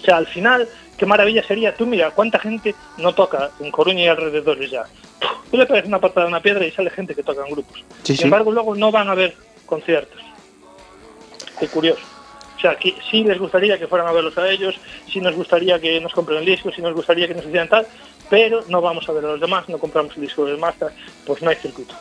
[0.00, 4.04] O sea, al final, qué maravilla sería, tú mira, cuánta gente no toca en Coruña
[4.04, 4.84] y alrededores ya.
[5.50, 7.84] Tú le pegas una patada a una piedra y sale gente que toca en grupos.
[8.02, 8.24] Sí, Sin sí.
[8.24, 9.34] embargo, luego no van a ver
[9.66, 10.20] conciertos.
[11.58, 12.02] Qué curioso.
[12.56, 14.74] O sea, que sí les gustaría que fueran a verlos a ellos,
[15.12, 17.86] sí nos gustaría que nos compren el disco, sí nos gustaría que nos hicieran tal,
[18.30, 20.88] pero no vamos a ver a los demás, no compramos el disco del Master,
[21.26, 21.94] pues no hay circuito.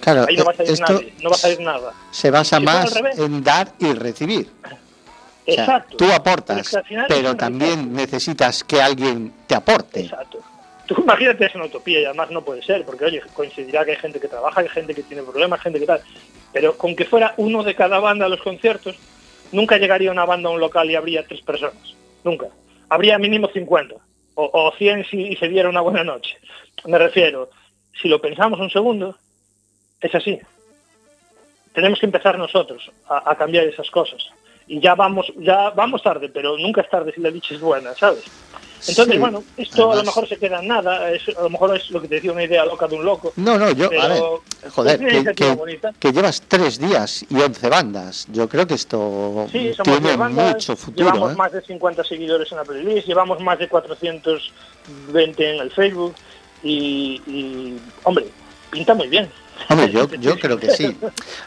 [0.00, 1.92] Claro, Ahí no va a eh, salir esto nadie, no va a salir nada.
[2.10, 4.48] se basa Si más en dar y recibir.
[4.64, 4.68] O
[5.52, 5.96] sea, Exacto.
[5.96, 10.00] tú Pero aportas, pero también necesitas que alguien te aporte.
[10.00, 10.40] Exacto.
[10.86, 13.96] Tú imagínate es una utopía y además no puede ser, porque oye, coincidirá que hay
[13.98, 16.00] gente que trabaja, hay gente que tiene problemas, gente que tal.
[16.52, 18.96] Pero con que fuera uno de cada banda a los conciertos,
[19.52, 21.94] nunca llegaría una banda a un local y habría tres personas.
[22.24, 22.46] Nunca.
[22.88, 23.94] Habría mínimo 50.
[24.40, 26.38] O, o 100 si se diera una buena noche.
[26.84, 27.50] Me refiero,
[28.00, 29.16] si lo pensamos un segundo,
[30.00, 30.38] es así.
[31.72, 34.30] Tenemos que empezar nosotros a, a cambiar esas cosas.
[34.68, 37.94] Y ya vamos, ya vamos tarde, pero nunca es tarde si la dicha es buena,
[37.94, 38.24] ¿sabes?
[38.86, 41.76] Entonces, Sí, bueno, esto a lo mejor se queda en nada, es- a lo mejor
[41.76, 43.32] es lo que te decía, una idea loca de un loco.
[43.36, 45.34] No, no, yo, a ver, Pero joder,
[45.98, 48.26] que, llevas tres días y once bandas.
[48.32, 51.06] Yo creo que esto Sí, somos tiene bandas, mucho futuro.
[51.06, 51.36] llevamos ¿eh?
[51.36, 56.14] más de 50 seguidores en la playlist, llevamos más de 420 en el Facebook
[56.62, 58.26] y, y, hombre,
[58.70, 59.28] pinta muy bien.
[59.68, 60.96] Hombre, yo, yo creo que sí.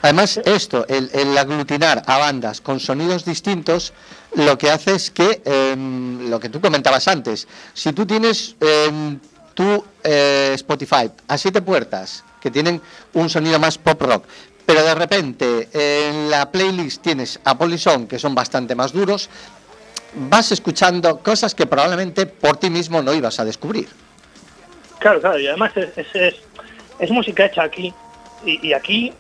[0.02, 3.94] Además, esto, el, el aglutinar a bandas con sonidos distintos,
[4.36, 9.20] lo que hace es que, em, lo que tú comentabas antes, si tú tienes em,
[9.54, 12.82] tu eh, Spotify a siete puertas, que tienen
[13.14, 14.26] un sonido más pop rock,
[14.66, 19.30] pero de repente en la playlist tienes a Polison, que son bastante más duros,
[20.30, 23.90] vas escuchando cosas que probablemente por ti mismo no ibas a descubrir.
[25.00, 26.36] Claro, claro, y además es, es, es-
[27.02, 27.94] es música hecha aquí
[28.46, 29.12] y, aquí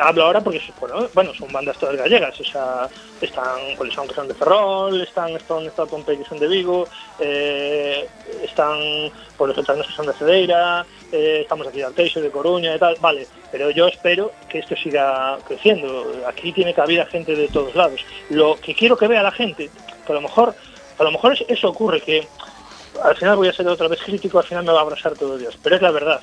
[0.00, 0.60] hablo ahora porque
[1.14, 2.88] bueno, son bandas todas gallegas, o sea,
[3.20, 6.86] están Polisón que son de Ferrol, están están está Pompey que de Vigo,
[7.18, 8.06] eh,
[8.44, 8.78] están
[9.38, 12.78] por los otros que son de Cedeira, eh, estamos aquí de Alteixo, de Coruña y
[12.78, 16.04] tal, vale, pero yo espero que esto siga creciendo.
[16.26, 18.04] Aquí tiene cabida gente de todos lados.
[18.28, 19.70] Lo que quiero que vea la gente,
[20.06, 20.54] que a lo mejor,
[20.98, 22.26] a lo mejor es- eso ocurre que
[23.04, 25.36] al final voy a ser otra vez crítico, al final me va a abrazar todo
[25.38, 26.20] Dios, pero es la verdad.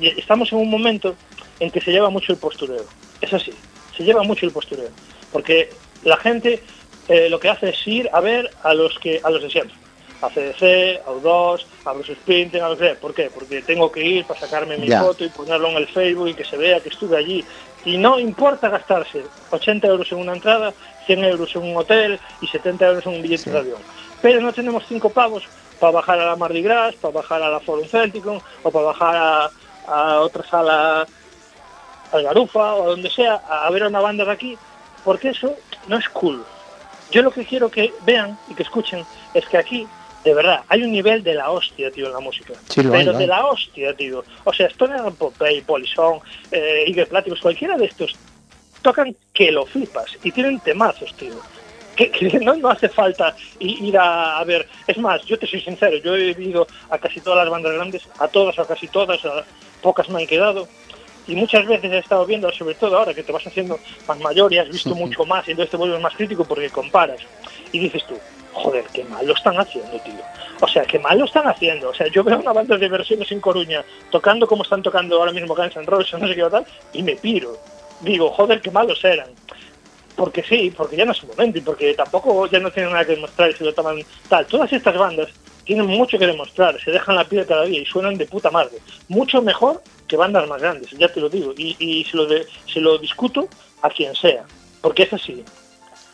[0.00, 1.14] Estamos en un momento
[1.60, 2.84] en que se lleva mucho el postureo.
[3.20, 3.52] Es así,
[3.96, 4.88] se lleva mucho el postureo.
[5.32, 5.70] Porque
[6.04, 6.62] la gente
[7.08, 9.76] eh, lo que hace es ir a ver a los que a los de siempre.
[10.22, 12.94] A CDC, a U2, a Bruce Springsteen, a los de...
[12.94, 13.30] ¿Por qué?
[13.32, 16.44] Porque tengo que ir para sacarme mi foto y ponerlo en el Facebook y que
[16.44, 17.44] se vea que estuve allí.
[17.84, 20.72] Y no importa gastarse 80 euros en una entrada,
[21.04, 23.50] 100 euros en un hotel y 70 euros en un billete Sí.
[23.50, 23.78] de avión.
[24.22, 25.44] Pero no tenemos cinco pavos
[25.80, 29.16] para bajar a la Mardi Gras, para bajar a la Forum Celticum o para bajar
[29.16, 29.50] a,
[29.88, 31.06] a otra sala
[32.12, 34.58] al Garufa o a donde sea a, a ver a una banda de aquí,
[35.04, 35.54] porque eso
[35.88, 36.44] no es cool.
[37.10, 39.86] Yo lo que quiero que vean y que escuchen es que aquí,
[40.24, 42.54] de verdad, hay un nivel de la hostia, tío, en la música.
[42.68, 43.30] Sí, lo hay, Pero lo de hay.
[43.30, 44.24] la hostia, tío.
[44.44, 46.18] O sea, Stone Popey, Polison,
[46.50, 48.16] eh, Igor Platicus, cualquiera de estos
[48.82, 51.34] tocan que lo flipas y tienen temazos, tío.
[51.96, 54.68] Que, que no, no hace falta ir a, a ver.
[54.86, 58.06] Es más, yo te soy sincero, yo he ido a casi todas las bandas grandes,
[58.18, 59.44] a todas, a casi todas, a
[59.82, 60.68] pocas me han quedado.
[61.28, 64.52] Y muchas veces he estado viendo, sobre todo ahora que te vas haciendo más mayor
[64.52, 67.20] y has visto mucho más y entonces te vuelves más crítico porque comparas.
[67.72, 68.16] Y dices tú,
[68.52, 70.14] joder, qué mal lo están haciendo, tío.
[70.60, 71.90] O sea, qué mal lo están haciendo.
[71.90, 75.32] O sea, yo veo una banda de versiones en Coruña tocando como están tocando ahora
[75.32, 77.58] mismo Guns N' Roses, no sé qué o tal, y me piro.
[78.00, 79.28] Digo, joder, qué malos eran.
[80.16, 83.04] Porque sí, porque ya no es su momento y porque tampoco ya no tienen nada
[83.04, 84.46] que demostrar y se lo toman tal.
[84.46, 85.28] Todas estas bandas
[85.64, 88.78] tienen mucho que demostrar, se dejan la piel cada día y suenan de puta madre.
[89.08, 91.52] Mucho mejor que bandas más grandes, ya te lo digo.
[91.56, 93.48] Y, y se, lo de- se lo discuto
[93.82, 94.44] a quien sea,
[94.80, 95.44] porque es así.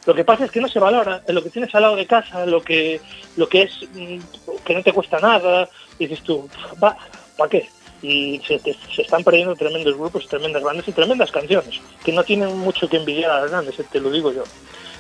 [0.05, 2.45] Lo que pasa es que no se valora lo que tienes al lado de casa,
[2.45, 3.01] lo que,
[3.37, 4.19] lo que es mm,
[4.65, 6.51] que no te cuesta nada, y dices tú,
[6.83, 6.97] va,
[7.37, 7.69] ¿para qué?
[8.03, 12.25] Y se, te- se están perdiendo tremendos grupos, tremendas bandas y tremendas canciones, que no
[12.25, 14.45] tienen mucho que envidiar a las grandes, eh, te lo digo yo.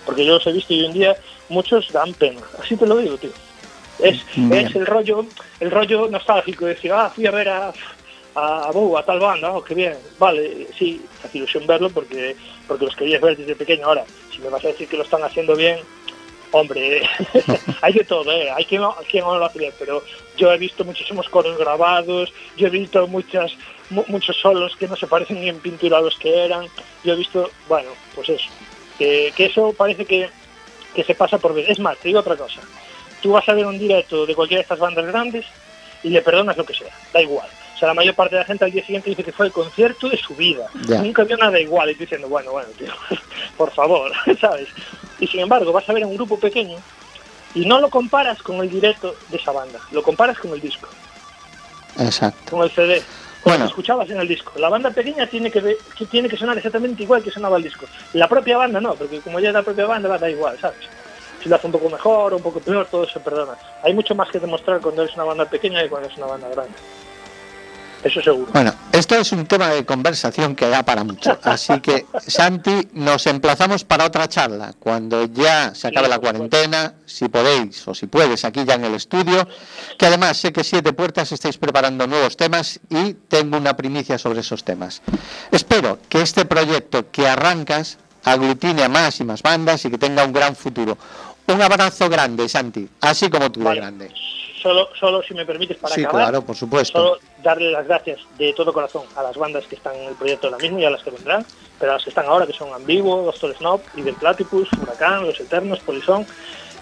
[0.07, 1.17] Porque yo los he visto y hoy en día
[1.49, 3.33] muchos dan pena, así te lo digo, tío.
[3.99, 4.25] Es,
[4.65, 5.27] es el rollo,
[5.61, 7.75] el rollo nostálgico de decir, ah, fui a ver a,
[8.35, 12.37] a, a Bou, a tal banda, oh, qué bien, vale, sí, hace ilusión verlo porque,
[12.67, 13.87] porque los querías ver desde pequeño.
[13.87, 15.81] Ahora, si me vas a decir que lo están haciendo bien,
[16.53, 17.03] hombre,
[17.83, 18.51] hay de todo, ¿eh?
[18.51, 20.03] hay quien no, quien no lo hace pero
[20.37, 23.53] yo he visto muchísimos coros grabados, yo he visto muchas,
[23.91, 26.69] mu- muchos solos que no se parecen ni en pintura a los que eran,
[27.05, 28.45] yo he visto, bueno, pues eso,
[28.99, 30.31] que, que eso parece que,
[30.95, 31.71] que se pasa por ver.
[31.71, 32.63] Es más, te digo otra cosa,
[33.21, 35.47] tú vas a ver un directo de cualquiera de estas bandas grandes
[36.05, 37.49] y le perdonas lo que sea, da igual.
[37.75, 39.53] O sea, la mayor parte de la gente al día siguiente dice que fue el
[39.53, 40.67] concierto de su vida.
[41.03, 42.93] Nunca vio nada igual y diciendo, bueno, bueno, tío,
[43.57, 44.11] por favor,
[44.41, 44.69] ¿sabes?
[45.23, 46.79] Y sin embargo, vas a ver un grupo pequeño
[47.55, 50.89] y no lo comparas con el directo de esa banda, lo comparas con el disco,
[51.97, 52.51] Exacto.
[52.51, 53.01] con el CD.
[53.41, 53.59] Con Bueno.
[53.65, 54.53] lo que escuchabas en el disco.
[54.59, 57.63] La banda pequeña tiene que, ver- que tiene que sonar exactamente igual que sonaba el
[57.63, 57.87] disco.
[58.15, 60.79] La propia banda no, porque como ya es la propia banda, va da igual, ¿sabes?
[61.41, 63.55] Si lo hace un poco mejor o un poco peor, todo se perdona.
[63.85, 66.49] Hay mucho más que demostrar cuando eres una banda pequeña que cuando es una banda
[66.49, 66.75] grande.
[68.05, 68.51] Eso seguro.
[68.53, 71.39] Bueno, esto es un tema de conversación que da para mucho.
[71.43, 74.75] Así que, Santi, nos emplazamos para otra charla.
[74.79, 78.95] Cuando ya se acabe la cuarentena, si podéis o si puedes, aquí ya en el
[78.95, 79.47] estudio.
[79.97, 84.41] Que además sé que Siete Puertas estáis preparando nuevos temas y tengo una primicia sobre
[84.41, 85.01] esos temas.
[85.51, 90.25] Espero que este proyecto que arrancas aglutine a más y más bandas y que tenga
[90.25, 90.99] un gran futuro.
[91.47, 93.81] Un abrazo grande, Santi, así como tú de Vale.
[93.81, 94.11] grande.
[94.63, 96.27] Solo, solo si me permites para Sí, acabar.
[96.27, 96.97] claro, por supuesto.
[96.99, 100.47] Solo darle las gracias de todo corazón a las bandas que están en el proyecto
[100.47, 101.45] ahora mismo y a las que vendrán,
[101.81, 105.41] pero a las que están ahora, que son Ambiguo, Doctor Snob, Del Platypus, Huracán, Los
[105.41, 106.25] Eternos, Polizón,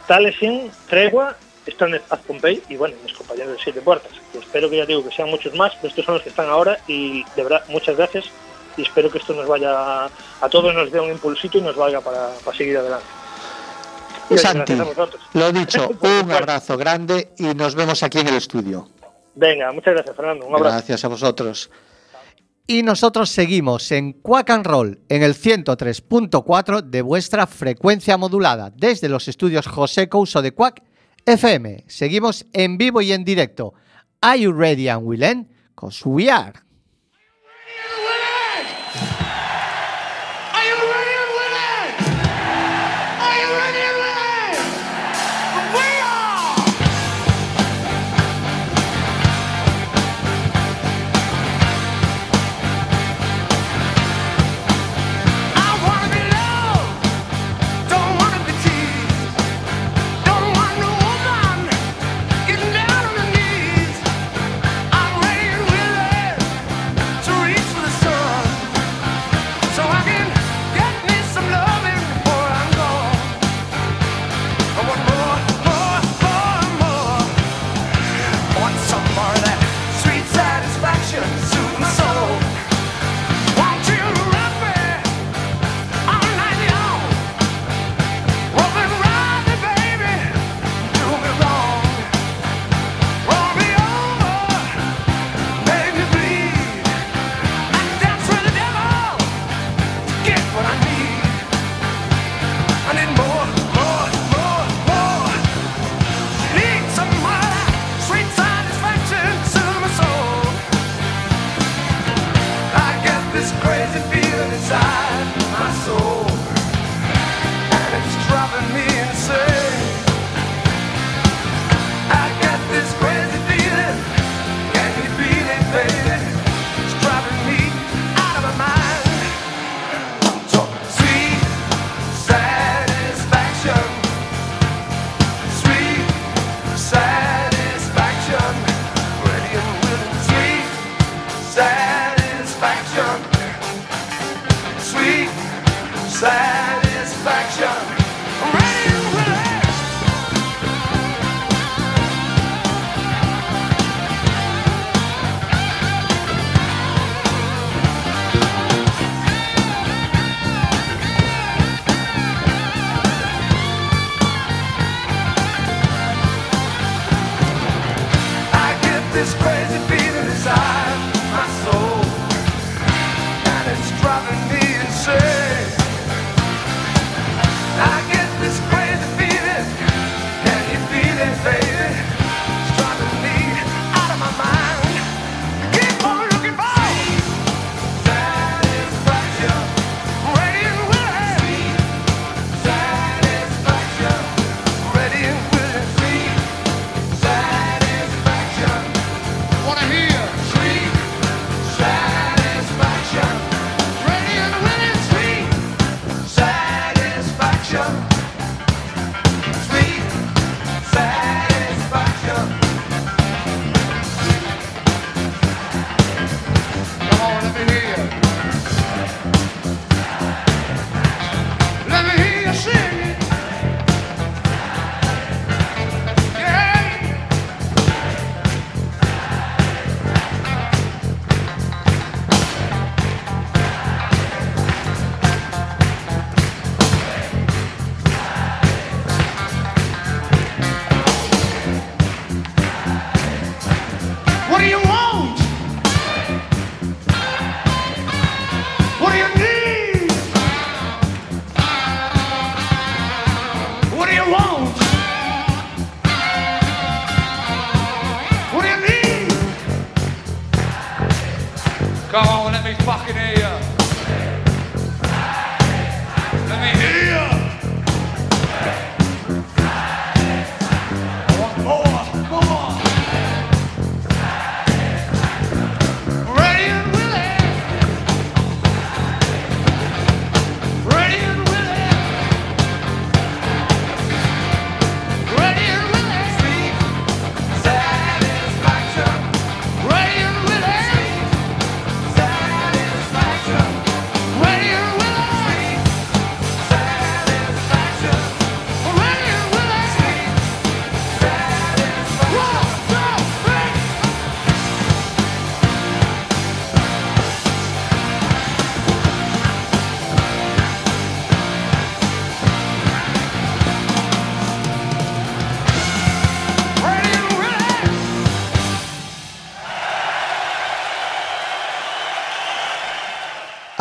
[0.06, 1.36] Talesien, Tregua,
[1.66, 4.12] están en Paz Pompey y bueno, mis compañeros de Siete Puertas.
[4.32, 6.48] que espero que ya digo que sean muchos más, pero estos son los que están
[6.48, 8.24] ahora y de verdad muchas gracias
[8.76, 12.00] y espero que esto nos vaya a todos nos dé un impulsito y nos valga
[12.00, 13.06] para, para seguir adelante.
[14.30, 15.22] Y Santi, gracias a vosotros.
[15.34, 15.90] lo dicho,
[16.22, 18.88] un abrazo grande y nos vemos aquí en el estudio.
[19.34, 20.76] Venga, muchas gracias Fernando, un abrazo.
[20.76, 21.70] Gracias a vosotros.
[22.66, 29.08] Y nosotros seguimos en Quack and Roll en el 103.4 de vuestra frecuencia modulada desde
[29.08, 30.82] los estudios José Couso de Quack
[31.26, 31.84] FM.
[31.88, 33.74] Seguimos en vivo y en directo.
[34.20, 35.48] Are you ready and will end?
[35.74, 36.52] Cause we are.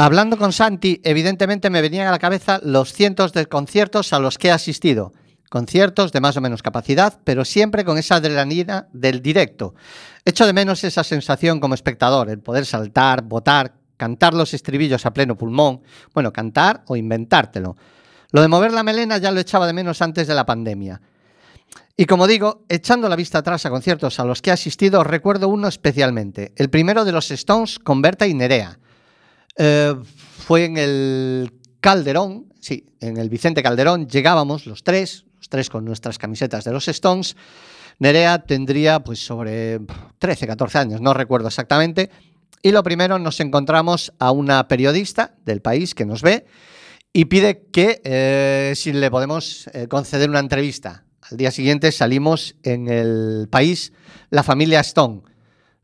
[0.02, 4.38] Hablando con Santi, evidentemente me venían a la cabeza los cientos de conciertos a los
[4.38, 5.12] que he asistido.
[5.50, 9.76] Conciertos de más o menos capacidad, pero siempre con esa adrenalina del directo.
[10.24, 15.12] Echo de menos esa sensación como espectador, el poder saltar, votar, cantar los estribillos a
[15.12, 15.82] pleno pulmón.
[16.14, 17.76] Bueno, cantar o inventártelo.
[18.32, 21.02] Lo de mover la melena ya lo echaba de menos antes de la pandemia.
[21.97, 25.50] Y como digo, echando la vista atrás a conciertos a los que he asistido, recuerdo
[25.50, 26.54] uno especialmente.
[26.56, 28.80] El primero de los Stones con Berta y Nerea.
[29.58, 29.95] Eh,
[30.38, 35.86] fue en el Calderón, sí, en el Vicente Calderón, llegábamos los tres, los tres con
[35.86, 37.36] nuestras camisetas de los Stones.
[38.00, 39.80] Nerea tendría pues sobre
[40.20, 42.10] 13, 14 años, no recuerdo exactamente.
[42.62, 46.45] Y lo primero nos encontramos a una periodista del país que nos ve
[47.14, 51.06] y pide que eh, si le podemos eh, conceder una entrevista.
[51.22, 53.93] Al día siguiente salimos en el país
[54.30, 55.22] la familia Stone,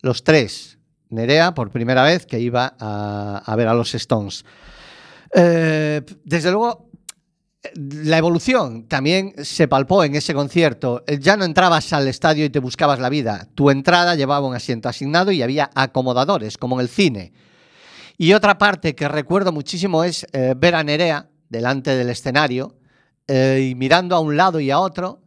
[0.02, 0.75] los tres,
[1.10, 4.46] Nerea por primera vez que iba a, ver a los Stones.
[5.34, 6.90] Eh, desde luego,
[7.74, 11.04] la evolución también se palpó en ese concierto.
[11.20, 13.48] Ya no entrabas al estadio y te buscabas la vida.
[13.56, 17.34] Tu entrada llevaba un asiento asignado y había acomodadores, como en el cine.
[18.18, 22.78] Y otra parte que recuerdo muchísimo es eh, ver a Nerea delante del escenario
[23.28, 25.22] eh, y mirando a un lado y a otro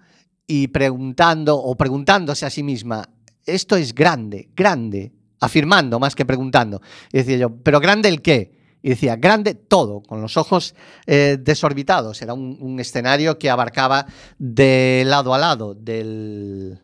[0.47, 3.05] y preguntando o preguntándose a sí misma,
[3.45, 6.81] esto es grande, grande, afirmando más que preguntando.
[7.13, 8.59] Y decía yo, ¿pero grande el qué?
[8.83, 10.75] Y decía, grande todo, con los ojos
[11.07, 12.23] eh, desorbitados.
[12.23, 14.07] Era un, escenario que abarcaba
[14.39, 16.81] de lado a lado del,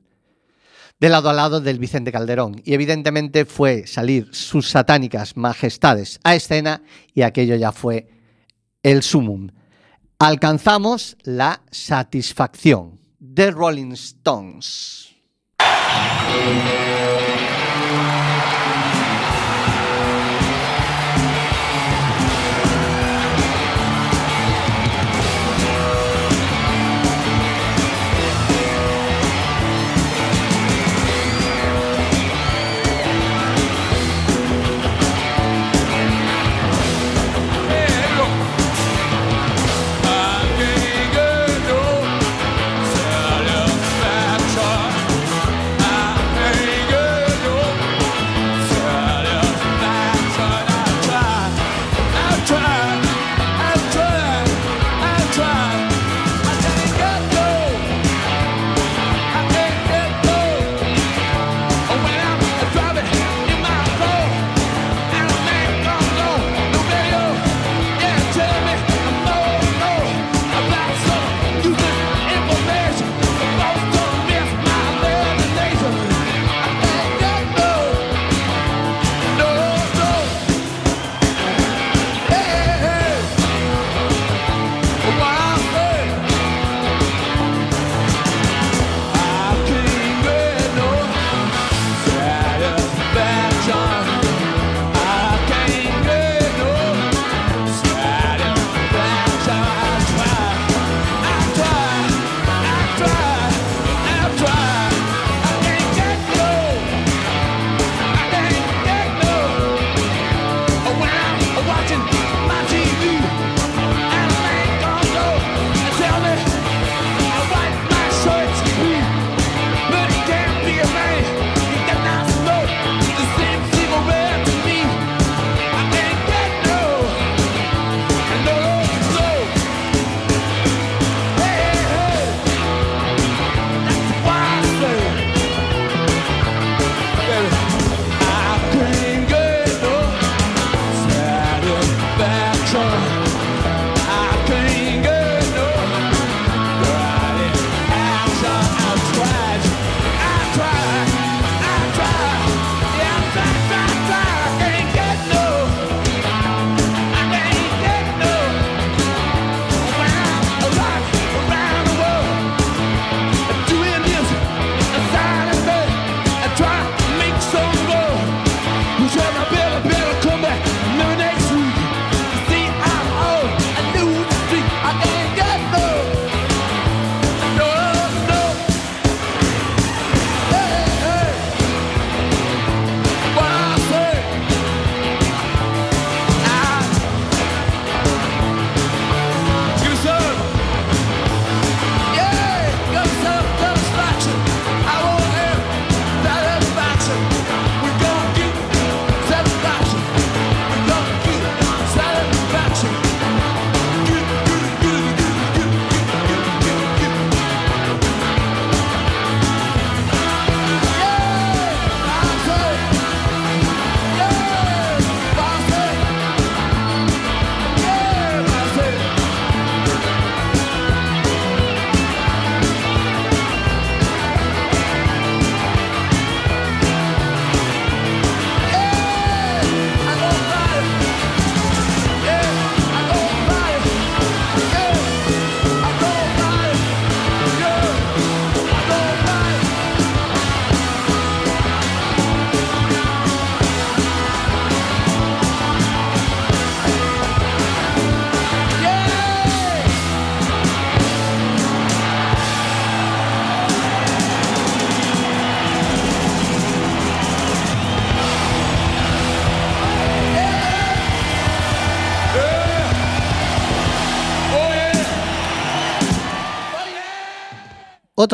[0.98, 2.60] de lado a lado del Vicente Calderón.
[2.64, 6.82] Y evidentemente fue salir sus satánicas majestades a escena
[7.14, 8.08] y aquello ya fue
[8.82, 9.50] el sumum.
[10.18, 15.14] Alcanzamos la satisfacción de Rolling Stones.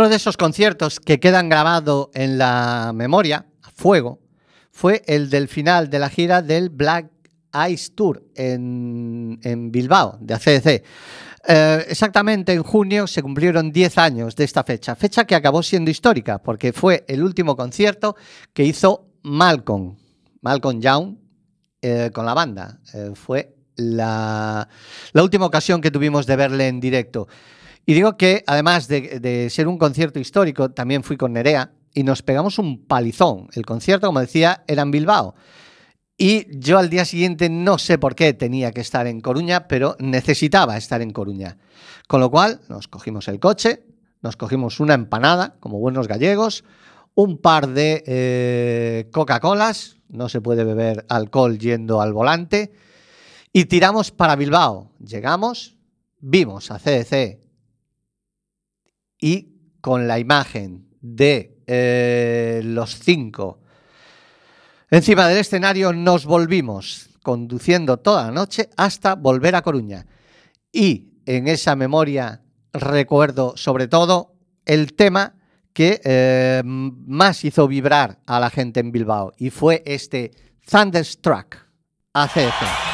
[0.01, 4.19] Otro de esos conciertos que quedan grabados en la memoria, a fuego,
[4.73, 7.11] fue el del final de la gira del Black
[7.69, 10.67] Ice Tour en, en Bilbao, de ACDC.
[11.47, 15.91] Eh, exactamente en junio se cumplieron 10 años de esta fecha, fecha que acabó siendo
[15.91, 18.17] histórica porque fue el último concierto
[18.55, 19.99] que hizo Malcolm,
[20.41, 21.17] Malcolm Young,
[21.83, 22.81] eh, con la banda.
[22.95, 24.67] Eh, fue la,
[25.13, 27.29] la última ocasión que tuvimos de verle en directo.
[27.91, 32.23] Y digo que además de, ser un concierto histórico, también fui con Nerea y nos
[32.23, 33.49] pegamos un palizón.
[33.53, 35.35] El concierto, como decía, era en Bilbao.
[36.17, 39.97] Y yo al día siguiente no sé por qué tenía que estar en Coruña, pero
[39.99, 41.59] necesitaba estar en Coruña.
[42.07, 43.83] Con lo cual nos cogimos el coche,
[44.23, 46.63] nos cogimos una empanada, como buenos gallegos,
[47.17, 52.73] un par de eh, Coca-Colas, no se puede beber alcohol yendo al volante,
[53.53, 54.93] y tiramos para Bilbao.
[55.01, 55.77] Llegamos,
[56.21, 57.50] vimos a CDC
[59.21, 59.49] y
[59.81, 63.61] con la imagen de eh, los cinco
[64.91, 70.07] encima del escenario nos volvimos conduciendo toda la noche hasta volver a Coruña.
[70.73, 72.43] Y en esa memoria
[72.73, 75.35] recuerdo sobre todo el tema
[75.73, 80.33] que eh, más hizo vibrar a la gente en Bilbao y fue este
[80.69, 81.57] Thunderstruck
[82.13, 82.90] ACF.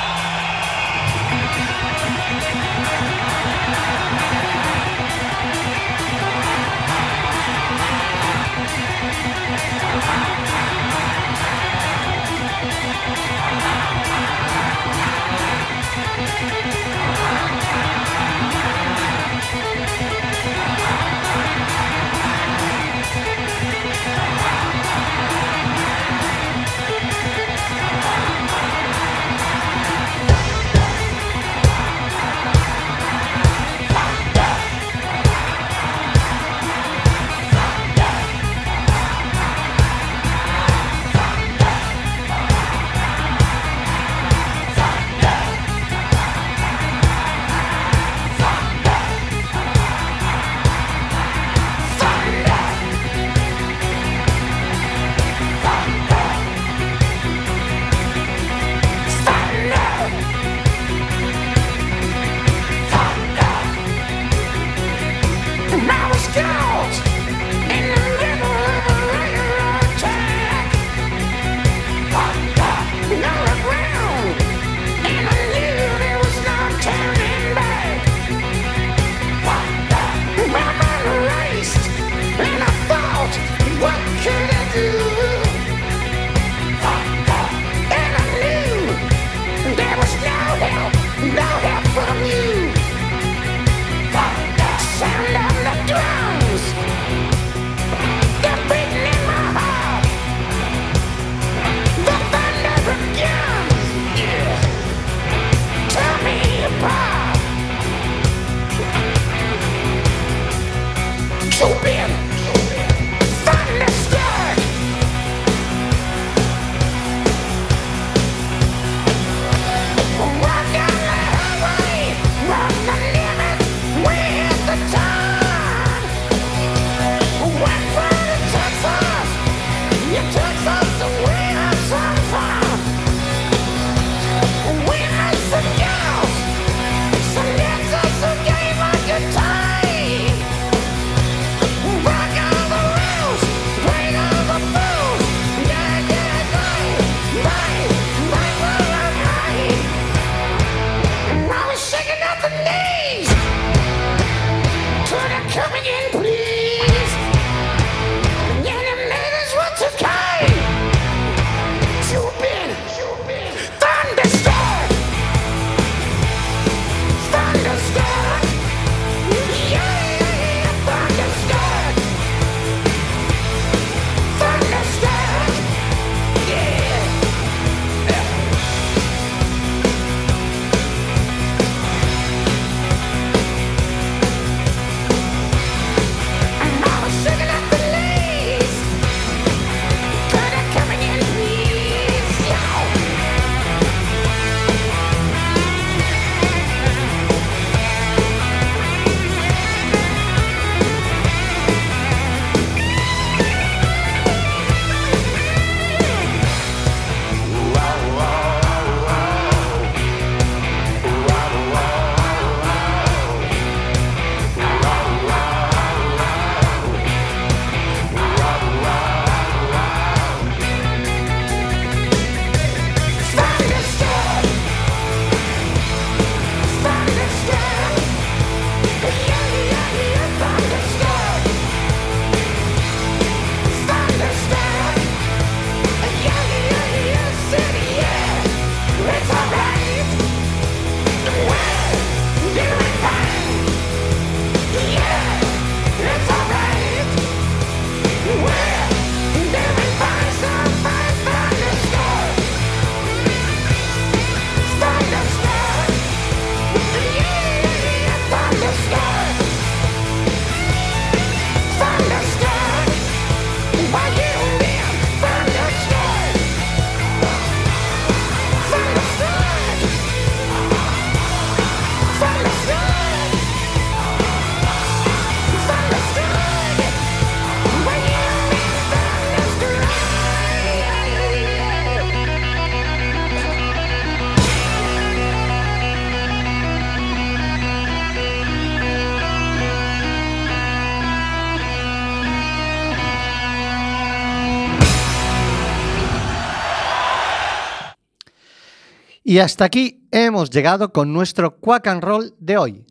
[299.29, 302.87] Y hasta aquí hemos llegado con nuestro Quack and Roll de hoy,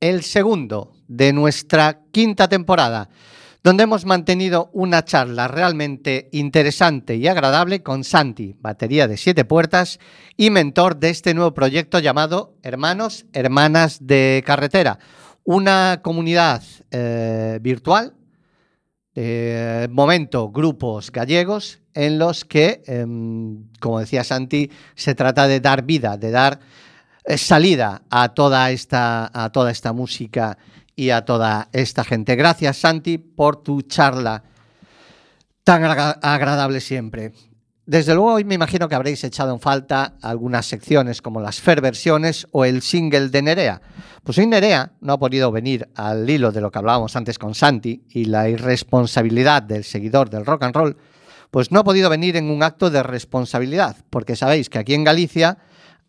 [0.00, 3.10] el segundo de nuestra quinta temporada,
[3.62, 10.00] donde hemos mantenido una charla realmente interesante y agradable con Santi, batería de siete puertas
[10.38, 14.98] y mentor de este nuevo proyecto llamado Hermanos, Hermanas de Carretera,
[15.44, 18.14] una comunidad eh, virtual
[19.14, 25.82] de momento grupos gallegos en los que, em, como decía Santi, se trata de dar
[25.82, 26.60] vida, de dar
[27.24, 30.56] eh, salida a toda esta, a toda esta música
[30.94, 32.36] y a toda esta gente.
[32.36, 34.44] Gracias, Santi, por tu charla
[35.64, 37.32] tan agra- agradable siempre.
[37.84, 41.80] Desde luego, hoy me imagino que habréis echado en falta algunas secciones como las Fair
[41.80, 43.80] versiones o el single de Nerea.
[44.22, 47.54] Pues hoy Nerea no ha podido venir al hilo de lo que hablábamos antes con
[47.54, 50.96] Santi y la irresponsabilidad del seguidor del rock and roll,
[51.50, 55.04] pues no ha podido venir en un acto de responsabilidad, porque sabéis que aquí en
[55.04, 55.58] Galicia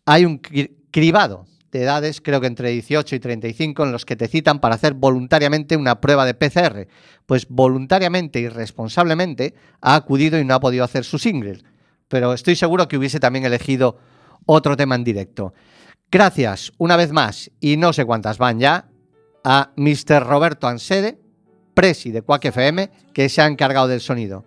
[0.04, 4.16] hay un cri- cribado de edades, creo que entre 18 y 35, en los que
[4.16, 6.88] te citan para hacer voluntariamente una prueba de PCR.
[7.26, 11.62] Pues voluntariamente y responsablemente ha acudido y no ha podido hacer su single.
[12.08, 13.98] Pero estoy seguro que hubiese también elegido
[14.46, 15.54] otro tema en directo.
[16.10, 18.88] Gracias una vez más, y no sé cuántas van ya,
[19.44, 20.24] a Mr.
[20.26, 21.20] Roberto Ansede,
[21.72, 24.44] presi de Quack FM, que se ha encargado del sonido.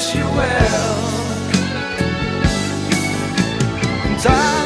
[0.07, 0.97] Wish you well.
[4.05, 4.66] And I